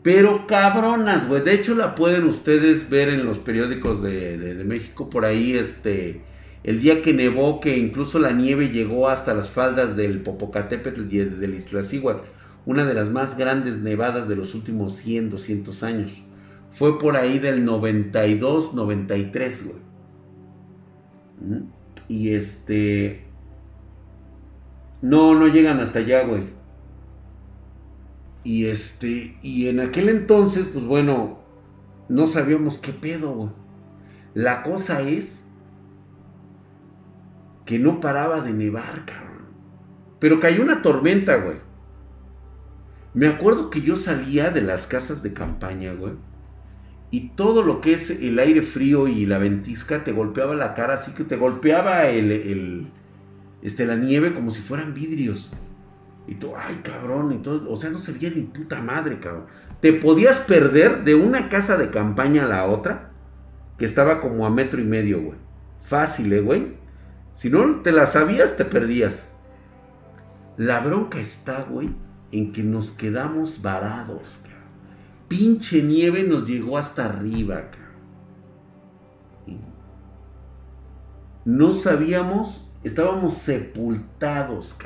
[0.03, 1.41] Pero cabronas, güey.
[1.41, 6.21] De hecho, la pueden ustedes ver en los periódicos de, México por ahí, este.
[6.63, 11.17] El día que nevó, que incluso la nieve llegó hasta las faldas del Popocatépetl y
[11.17, 12.23] del Iztaccíhuatl,
[12.65, 16.23] una de las más grandes nevadas de los últimos 100, 200 años.
[16.71, 21.63] Fue por ahí del 92, 93, güey.
[22.07, 23.25] Y este...
[25.01, 26.43] No, no llegan hasta allá, güey.
[28.43, 31.39] Y este, y en aquel entonces, pues bueno,
[32.09, 33.49] no sabíamos qué pedo, güey.
[34.33, 35.45] La cosa es
[37.65, 39.47] que no paraba de nevar, cabrón.
[40.19, 41.57] Pero cayó una tormenta, güey.
[43.13, 46.13] Me acuerdo que yo salía de las casas de campaña, güey.
[47.11, 50.95] Y todo lo que es el aire frío y la ventisca te golpeaba la cara,
[50.95, 52.87] así que te golpeaba el,
[53.61, 55.51] este, la nieve como si fueran vidrios.
[56.27, 59.45] Y tú, ay, cabrón, y todo, o sea, no se veía ni puta madre, cabrón.
[59.79, 63.11] Te podías perder de una casa de campaña a la otra,
[63.77, 65.37] que estaba como a metro y medio, güey.
[65.83, 66.77] Fácil, ¿eh, güey?
[67.33, 69.27] Si no te la sabías, te perdías.
[70.57, 71.91] La bronca está, güey,
[72.33, 74.39] en que nos quedamos varados.
[75.27, 77.69] Pinche nieve nos llegó hasta arriba.
[81.45, 84.77] No sabíamos, estábamos sepultados,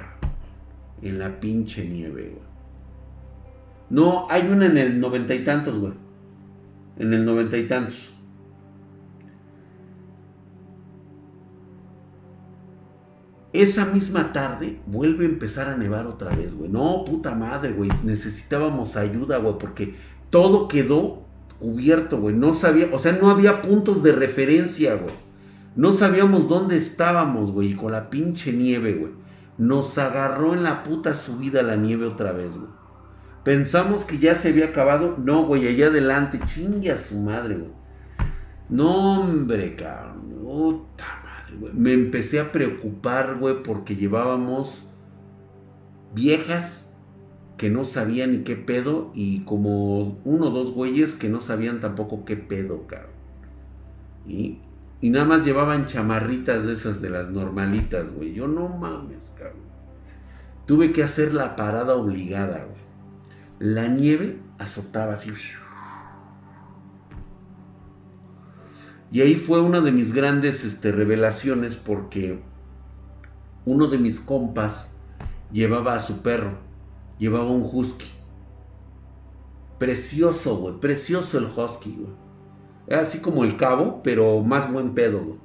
[1.01, 2.37] en la pinche nieve.
[3.89, 5.93] No, hay una en el noventa y tantos, güey.
[6.97, 8.13] En el noventa y tantos.
[13.53, 16.69] Esa misma tarde vuelve a empezar a nevar otra vez, güey.
[16.69, 17.89] No, puta madre, güey.
[18.03, 19.95] Necesitábamos ayuda, güey, porque
[20.29, 21.23] todo quedó
[21.59, 22.35] cubierto, güey.
[22.35, 25.13] No sabía, o sea, no había puntos de referencia, güey.
[25.75, 29.11] No sabíamos dónde estábamos, güey, con la pinche nieve, güey.
[29.57, 32.69] Nos agarró en la puta subida la nieve otra vez, güey.
[33.43, 35.15] Pensamos que ya se había acabado.
[35.17, 36.39] No, güey, allá adelante.
[36.45, 37.71] Chingue a su madre, güey.
[38.69, 40.41] No, hombre, cabrón.
[40.43, 41.26] Puta.
[41.73, 44.87] Me empecé a preocupar, güey, porque llevábamos
[46.13, 46.93] viejas
[47.57, 51.79] que no sabían ni qué pedo y como uno o dos güeyes que no sabían
[51.79, 53.11] tampoco qué pedo, cabrón.
[54.27, 54.59] Y
[54.99, 58.33] y nada más llevaban chamarritas de esas de las normalitas, güey.
[58.33, 59.67] Yo no mames, cabrón.
[60.65, 62.81] Tuve que hacer la parada obligada, güey.
[63.59, 65.31] La nieve azotaba así.
[69.11, 72.39] Y ahí fue una de mis grandes este, revelaciones porque
[73.65, 74.91] uno de mis compas
[75.51, 76.57] llevaba a su perro,
[77.17, 78.11] llevaba un husky.
[79.77, 82.27] Precioso, güey, precioso el husky, güey
[82.95, 85.37] así como el cabo, pero más buen pedo,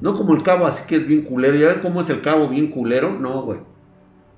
[0.00, 1.56] No como el cabo, así que es bien culero.
[1.56, 3.18] ¿Ya ven cómo es el cabo bien culero?
[3.18, 3.60] No, güey.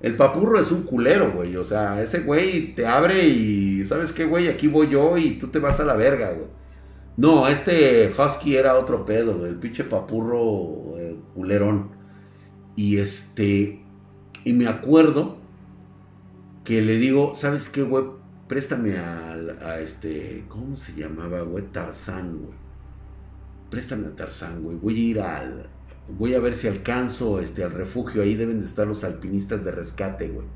[0.01, 1.55] El papurro es un culero, güey.
[1.55, 4.47] O sea, ese güey te abre y, ¿sabes qué, güey?
[4.47, 6.47] Aquí voy yo y tú te vas a la verga, güey.
[7.17, 9.45] No, este Husky era otro pedo.
[9.45, 11.89] El pinche papurro eh, culerón.
[12.75, 13.83] Y este.
[14.43, 15.37] Y me acuerdo
[16.63, 18.05] que le digo, ¿sabes qué, güey?
[18.47, 21.65] préstame a, este, ¿cómo se llamaba, güey?
[21.65, 22.57] Tarzán, güey.
[23.69, 24.77] Préstame a Tarzán, güey.
[24.77, 25.69] Voy a ir al,
[26.17, 28.21] voy a ver si alcanzo este, al refugio.
[28.21, 30.47] Ahí deben de estar los alpinistas de rescate, güey.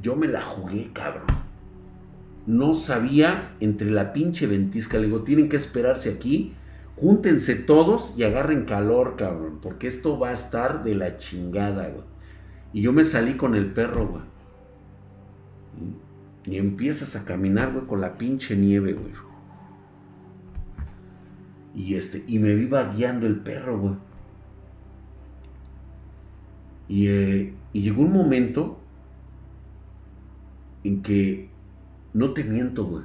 [0.00, 1.26] Yo me la jugué, cabrón.
[2.46, 4.98] No sabía entre la pinche ventisca.
[4.98, 6.54] Le digo, tienen que esperarse aquí.
[6.96, 9.58] Júntense todos y agarren calor, cabrón.
[9.62, 12.04] Porque esto va a estar de la chingada, güey.
[12.72, 14.22] Y yo me salí con el perro, güey.
[16.44, 19.12] Y empiezas a caminar, güey, con la pinche nieve, güey.
[21.74, 23.94] Y este, y me iba guiando el perro, güey.
[26.88, 28.80] Y, eh, y llegó un momento
[30.84, 31.51] en que,
[32.14, 33.04] no te miento, güey.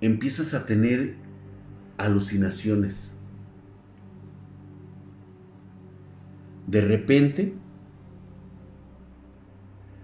[0.00, 1.16] Empiezas a tener
[1.96, 3.12] alucinaciones.
[6.66, 7.54] De repente,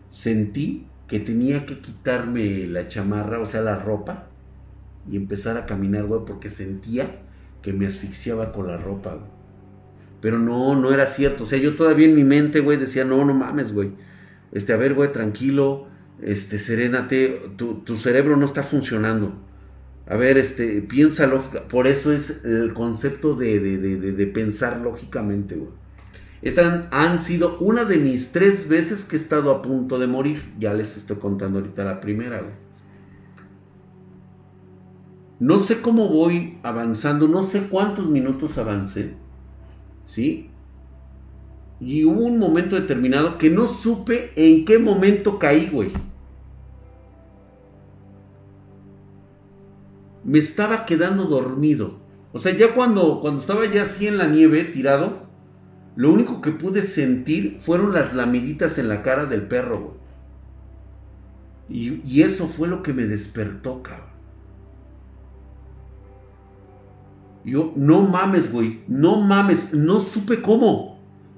[0.08, 4.28] sentí que tenía que quitarme la chamarra, o sea, la ropa,
[5.10, 7.20] y empezar a caminar, güey, porque sentía
[7.60, 9.30] que me asfixiaba con la ropa, güey.
[10.22, 11.42] Pero no, no era cierto.
[11.42, 13.90] O sea, yo todavía en mi mente, güey, decía, no, no mames, güey.
[14.52, 15.88] Este, a ver, güey, tranquilo,
[16.20, 19.34] este, serénate, tu, cerebro no está funcionando.
[20.06, 21.66] A ver, este, piensa lógica.
[21.68, 25.58] Por eso es el concepto de, de, de, de pensar lógicamente.
[26.42, 30.52] Estas han sido una de mis tres veces que he estado a punto de morir.
[30.58, 32.42] Ya les estoy contando ahorita la primera.
[35.42, 39.16] No sé cómo voy avanzando, no sé cuántos minutos avancé,
[40.06, 40.51] ¿sí?
[41.84, 45.90] Y hubo un momento determinado que no supe en qué momento caí, güey.
[50.22, 51.98] Me estaba quedando dormido.
[52.32, 55.26] O sea, ya cuando, cuando estaba ya así en la nieve, tirado,
[55.96, 60.02] lo único que pude sentir fueron las lamiditas en la cara del perro, güey.
[61.68, 64.12] Y, y eso fue lo que me despertó, cabrón.
[67.44, 70.91] Yo, no mames, güey, no mames, no supe cómo.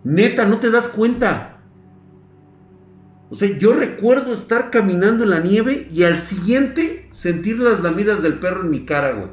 [0.05, 1.59] Neta, no te das cuenta.
[3.31, 8.23] O sea, yo recuerdo estar caminando en la nieve y al siguiente sentir las lamidas
[8.23, 9.31] del perro en mi cara, güey.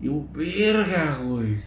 [0.00, 1.62] Y yo, verga, güey.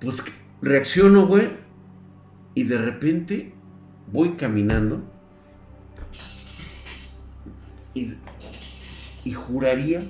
[0.00, 0.22] Pues
[0.62, 1.50] reacciono, güey.
[2.54, 3.54] Y de repente
[4.10, 5.04] voy caminando
[7.94, 10.02] y, juraría,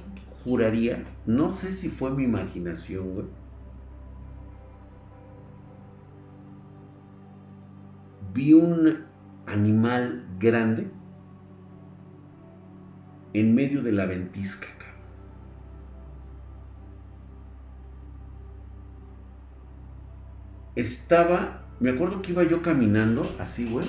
[0.45, 3.27] juraría, no sé si fue mi imaginación, güey.
[8.33, 9.05] Vi un
[9.47, 10.91] animal grande
[13.33, 14.69] en medio de la ventisca.
[20.77, 23.87] Estaba, me acuerdo que iba yo caminando así, güey.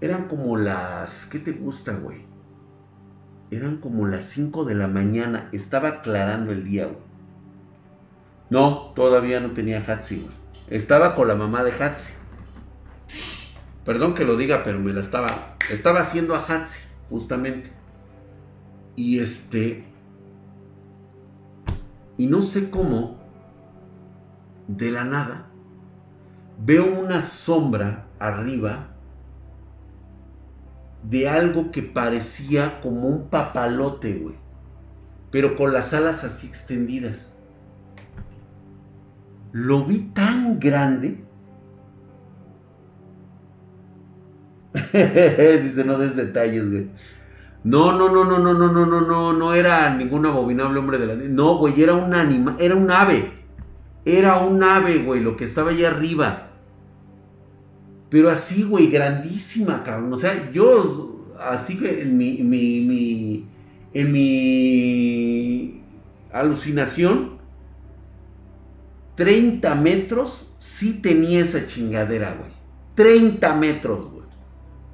[0.00, 2.35] Eran como las, ¿qué te gusta, güey?
[3.56, 5.48] Eran como las 5 de la mañana.
[5.50, 6.90] Estaba aclarando el día.
[8.50, 10.28] No, todavía no tenía Hatsi.
[10.68, 12.12] Estaba con la mamá de Hatsi.
[13.82, 15.56] Perdón que lo diga, pero me la estaba.
[15.70, 17.70] Estaba haciendo a Hatsi, justamente.
[18.94, 19.86] Y este.
[22.18, 23.18] Y no sé cómo.
[24.68, 25.46] De la nada.
[26.58, 28.95] Veo una sombra arriba
[31.08, 34.34] de algo que parecía como un papalote, güey.
[35.30, 37.36] Pero con las alas así extendidas.
[39.52, 41.24] Lo vi tan grande.
[45.62, 46.90] Dice, no des detalles, güey.
[47.64, 51.06] No, no, no, no, no, no, no, no, no, no era ningún abominable hombre de
[51.06, 51.16] la...
[51.16, 53.32] No, güey, era un animal, era un ave.
[54.04, 56.45] Era un ave, güey, lo que estaba allá arriba.
[58.08, 60.12] Pero así, güey, grandísima, cabrón.
[60.12, 63.46] O sea, yo, así que en mi, mi,
[63.92, 65.82] en mi
[66.32, 67.38] alucinación,
[69.16, 72.50] 30 metros sí tenía esa chingadera, güey.
[72.94, 74.26] 30 metros, güey.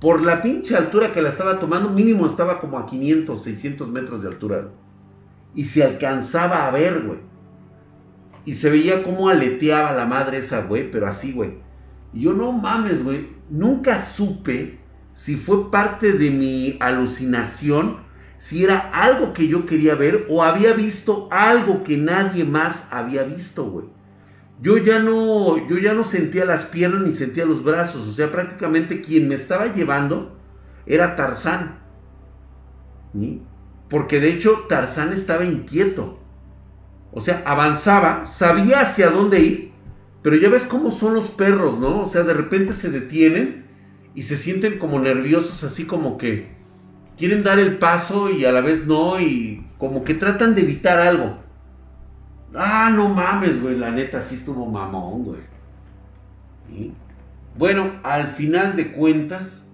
[0.00, 4.22] Por la pinche altura que la estaba tomando, mínimo estaba como a 500, 600 metros
[4.22, 4.70] de altura.
[5.54, 7.18] Y se alcanzaba a ver, güey.
[8.44, 11.58] Y se veía cómo aleteaba la madre esa, güey, pero así, güey.
[12.12, 13.28] Y yo no mames, güey.
[13.50, 14.78] Nunca supe
[15.12, 17.98] si fue parte de mi alucinación,
[18.38, 23.22] si era algo que yo quería ver o había visto algo que nadie más había
[23.22, 23.86] visto, güey.
[24.60, 28.06] Yo ya no, yo ya no sentía las piernas ni sentía los brazos.
[28.06, 30.36] O sea, prácticamente quien me estaba llevando
[30.86, 31.80] era Tarzán.
[33.88, 36.20] Porque de hecho Tarzán estaba inquieto.
[37.12, 39.71] O sea, avanzaba, sabía hacia dónde ir,
[40.22, 42.02] pero ya ves cómo son los perros, ¿no?
[42.02, 43.66] O sea, de repente se detienen
[44.14, 46.54] y se sienten como nerviosos, así como que
[47.16, 50.98] quieren dar el paso y a la vez no, y como que tratan de evitar
[50.98, 51.38] algo.
[52.54, 55.40] Ah, no mames, güey, la neta sí estuvo mamón, güey.
[57.58, 59.66] Bueno, al final de cuentas,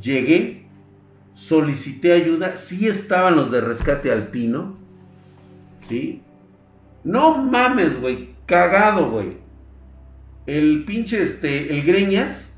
[0.00, 0.66] llegué,
[1.32, 4.76] solicité ayuda, sí estaban los de rescate alpino,
[5.88, 6.22] ¿sí?
[7.02, 9.36] No mames, güey, Cagado, güey.
[10.46, 12.52] El pinche, este, el Greñas.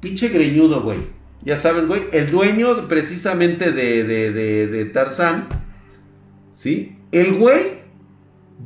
[0.00, 0.98] Pinche greñudo, güey.
[1.42, 2.02] Ya sabes, güey.
[2.12, 5.48] El dueño precisamente de, de, de, de Tarzán.
[6.54, 6.96] ¿Sí?
[7.12, 7.80] El güey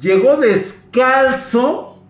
[0.01, 2.03] llegó descalzo.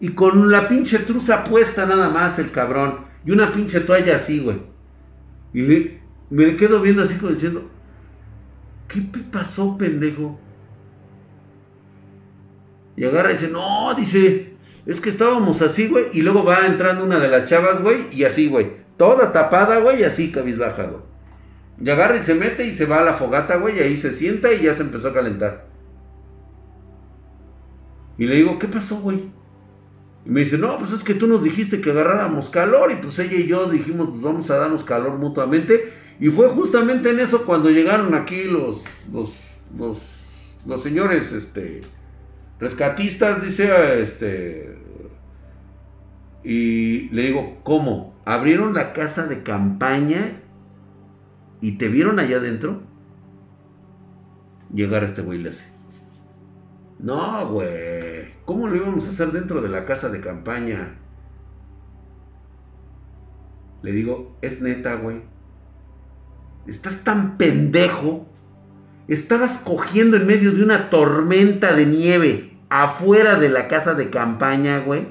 [0.00, 3.06] Y con la pinche truza puesta nada más, el cabrón.
[3.24, 4.58] Y una pinche toalla así, güey.
[5.54, 5.98] Y
[6.28, 7.70] me quedo viendo así como diciendo,
[8.88, 10.40] ¿qué pasó, pendejo?
[12.96, 14.54] Y agarra y dice, no, dice,
[14.86, 16.06] es que estábamos así, güey.
[16.12, 18.82] Y luego va entrando una de las chavas, güey, y así, güey.
[18.96, 21.02] Toda tapada, güey, y así cabizbaja, güey.
[21.82, 24.12] Y agarra y se mete y se va a la fogata, güey, y ahí se
[24.12, 25.66] sienta y ya se empezó a calentar.
[28.18, 29.30] Y le digo, ¿qué pasó, güey?
[30.24, 33.18] Y me dice, no, pues es que tú nos dijiste que agarráramos calor y pues
[33.18, 35.92] ella y yo dijimos, pues vamos a darnos calor mutuamente.
[36.20, 39.36] Y fue justamente en eso cuando llegaron aquí los, los,
[39.76, 39.98] los,
[40.66, 41.80] los señores, este,
[42.62, 44.78] rescatistas, dice, este,
[46.44, 48.14] y le digo, ¿cómo?
[48.24, 50.40] ¿Abrieron la casa de campaña
[51.60, 52.82] y te vieron allá adentro?
[54.72, 55.50] Llegar a este güey le.
[57.00, 58.32] No, güey.
[58.44, 60.94] ¿Cómo lo íbamos a hacer dentro de la casa de campaña?
[63.82, 65.22] Le digo, es neta, güey.
[66.68, 68.28] Estás tan pendejo.
[69.08, 74.78] Estabas cogiendo en medio de una tormenta de nieve afuera de la casa de campaña,
[74.80, 75.06] güey.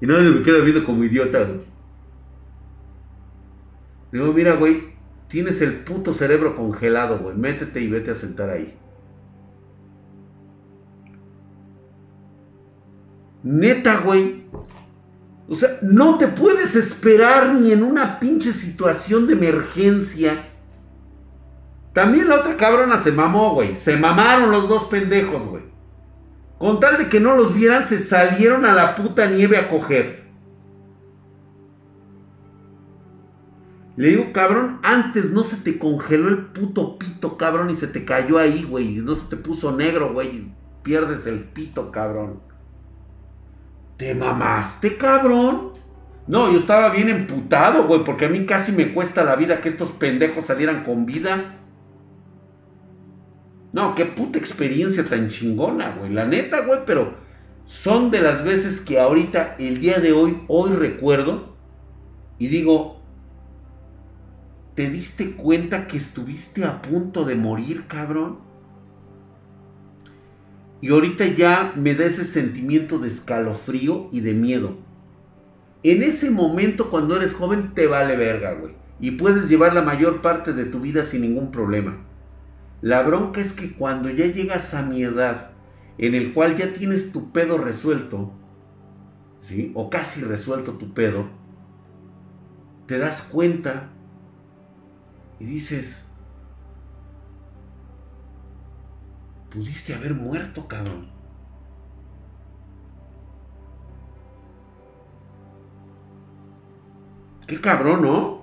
[0.00, 1.62] Y no me queda viendo como idiota, güey.
[4.12, 4.92] Digo, mira, güey,
[5.28, 7.34] tienes el puto cerebro congelado, güey.
[7.36, 8.76] Métete y vete a sentar ahí.
[13.42, 14.44] Neta, güey.
[15.48, 20.51] O sea, no te puedes esperar ni en una pinche situación de emergencia.
[21.92, 23.76] También la otra cabrona se mamó, güey.
[23.76, 25.64] Se mamaron los dos pendejos, güey.
[26.58, 30.22] Con tal de que no los vieran, se salieron a la puta nieve a coger.
[33.96, 38.04] Le digo, cabrón, antes no se te congeló el puto pito, cabrón, y se te
[38.04, 38.96] cayó ahí, güey.
[38.96, 40.50] No se te puso negro, güey.
[40.82, 42.40] Pierdes el pito, cabrón.
[43.98, 45.72] ¿Te mamaste, cabrón?
[46.26, 49.68] No, yo estaba bien emputado, güey, porque a mí casi me cuesta la vida que
[49.68, 51.58] estos pendejos salieran con vida.
[53.72, 56.12] No, qué puta experiencia tan chingona, güey.
[56.12, 57.14] La neta, güey, pero
[57.64, 61.56] son de las veces que ahorita, el día de hoy, hoy recuerdo
[62.38, 63.00] y digo,
[64.74, 68.40] ¿te diste cuenta que estuviste a punto de morir, cabrón?
[70.82, 74.76] Y ahorita ya me da ese sentimiento de escalofrío y de miedo.
[75.84, 78.74] En ese momento, cuando eres joven, te vale verga, güey.
[79.00, 82.11] Y puedes llevar la mayor parte de tu vida sin ningún problema.
[82.82, 85.52] La bronca es que cuando ya llegas a mi edad,
[85.98, 88.32] en el cual ya tienes tu pedo resuelto,
[89.40, 89.70] ¿sí?
[89.76, 91.28] O casi resuelto tu pedo,
[92.86, 93.90] te das cuenta
[95.38, 96.04] y dices,
[99.50, 101.08] pudiste haber muerto, cabrón.
[107.46, 108.40] Qué cabrón, ¿no?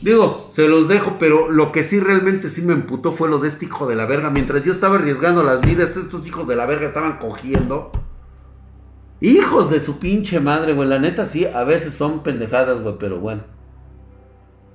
[0.00, 3.48] Digo, se los dejo, pero lo que sí realmente sí me emputó fue lo de
[3.48, 4.30] este hijo de la verga.
[4.30, 7.90] Mientras yo estaba arriesgando las vidas, estos hijos de la verga estaban cogiendo.
[9.20, 10.88] Hijos de su pinche madre, güey.
[10.88, 13.42] La neta sí, a veces son pendejadas, güey, pero bueno.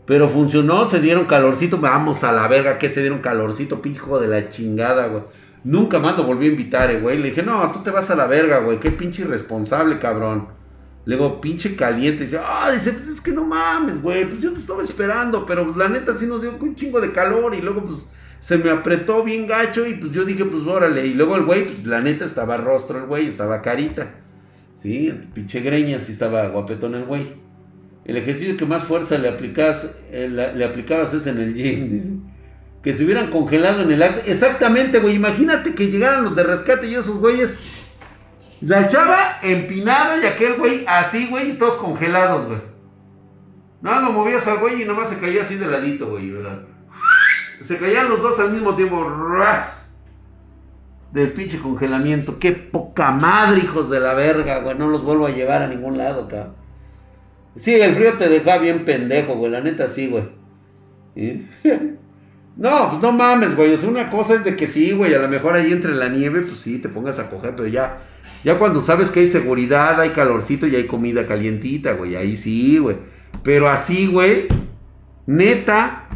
[0.06, 1.78] Pero funcionó, se dieron calorcito.
[1.78, 5.24] Vamos a la verga, que se dieron calorcito, hijo de la chingada, güey.
[5.64, 7.18] Nunca más lo volví a invitar, eh, güey.
[7.18, 8.82] Le dije, no, tú te vas a la verga, güey.
[8.82, 10.50] Qué pinche irresponsable, cabrón.
[11.06, 12.24] Luego, pinche caliente.
[12.24, 14.26] Dice, ah, dice, pues es que no mames, güey.
[14.26, 17.12] Pues yo te estaba esperando, pero pues la neta sí nos dio un chingo de
[17.12, 17.54] calor.
[17.56, 18.06] Y luego, pues
[18.40, 19.86] se me apretó bien gacho.
[19.86, 21.06] Y pues yo dije, pues órale.
[21.06, 24.16] Y luego el güey, pues la neta estaba rostro el güey, estaba carita.
[24.74, 27.34] Sí, pinche greña, sí estaba guapetón el güey.
[28.06, 32.12] El ejercicio que más fuerza le aplicabas, eh, le aplicabas es en el gym, dice.
[32.82, 34.30] Que se hubieran congelado en el acto.
[34.30, 35.16] Exactamente, güey.
[35.16, 37.83] Imagínate que llegaran los de rescate y esos güeyes
[38.66, 42.60] la chava empinada y aquel güey así, güey, y todos congelados, güey.
[43.82, 46.62] No, lo movías al güey y nomás se caía así de ladito, güey, ¿verdad?
[47.62, 49.04] Se caían los dos al mismo tiempo.
[49.04, 49.92] ¡Ras!
[51.12, 52.40] Del pinche congelamiento.
[52.40, 54.78] Qué poca madre, hijos de la verga, güey.
[54.78, 56.56] No los vuelvo a llevar a ningún lado, cabrón.
[57.56, 59.52] Sí, el frío te deja bien pendejo, güey.
[59.52, 60.30] La neta sí, güey.
[62.56, 63.74] No, pues no mames, güey.
[63.74, 65.14] O sea, una cosa es de que sí, güey.
[65.14, 67.98] A lo mejor ahí entre la nieve, pues sí, te pongas a coger, pero ya
[68.44, 72.16] ya cuando sabes que hay seguridad, hay calorcito y hay comida calientita, güey.
[72.16, 72.98] Ahí sí, güey.
[73.42, 74.48] Pero así, güey.
[75.26, 76.10] Neta.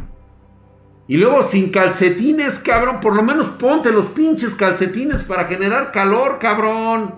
[1.07, 2.99] Y luego sin calcetines, cabrón.
[2.99, 7.15] Por lo menos ponte los pinches calcetines para generar calor, cabrón.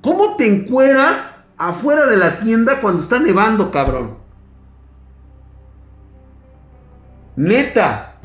[0.00, 4.19] ¿Cómo te encueras afuera de la tienda cuando está nevando, cabrón?
[7.40, 8.16] Neta.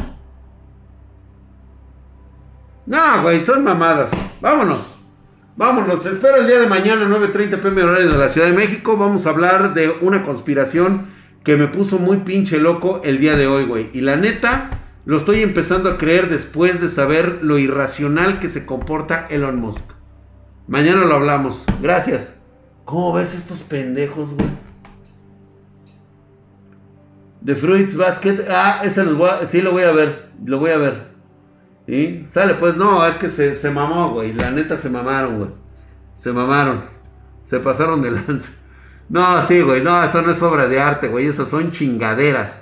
[2.86, 4.12] No, güey, son mamadas.
[4.42, 4.94] Vámonos.
[5.56, 8.98] Vámonos, espero el día de mañana, 9.30 pm horario de la Ciudad de México.
[8.98, 11.06] Vamos a hablar de una conspiración
[11.46, 13.90] que me puso muy pinche loco el día de hoy, güey.
[13.94, 18.66] Y la neta, lo estoy empezando a creer después de saber lo irracional que se
[18.66, 19.94] comporta Elon Musk.
[20.68, 21.64] Mañana lo hablamos.
[21.82, 22.34] Gracias.
[22.84, 24.65] ¿Cómo ves estos pendejos, güey?
[27.46, 28.46] The Fruits Basket.
[28.50, 29.06] Ah, ese
[29.46, 30.30] sí lo voy a ver.
[30.44, 31.16] Lo voy a ver.
[31.88, 32.26] ¿Y?
[32.26, 34.34] Sale, pues no, es que se, se mamó, güey.
[34.34, 35.50] La neta se mamaron, güey.
[36.16, 36.86] Se mamaron.
[37.44, 38.52] Se pasaron de lanza.
[39.08, 42.62] No, sí, güey, no, eso no es obra de arte, güey, esas son chingaderas.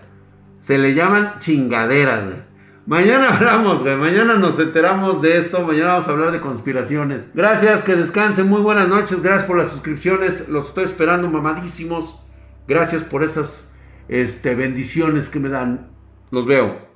[0.58, 2.54] Se le llaman chingaderas, güey.
[2.86, 3.96] Mañana hablamos, güey.
[3.96, 5.66] Mañana nos enteramos de esto.
[5.66, 7.30] Mañana vamos a hablar de conspiraciones.
[7.34, 8.50] Gracias, que descansen.
[8.50, 9.22] Muy buenas noches.
[9.24, 10.50] Gracias por las suscripciones.
[10.50, 12.20] Los estoy esperando mamadísimos.
[12.68, 13.73] Gracias por esas
[14.08, 15.92] este, bendiciones que me dan.
[16.32, 16.93] Los veo.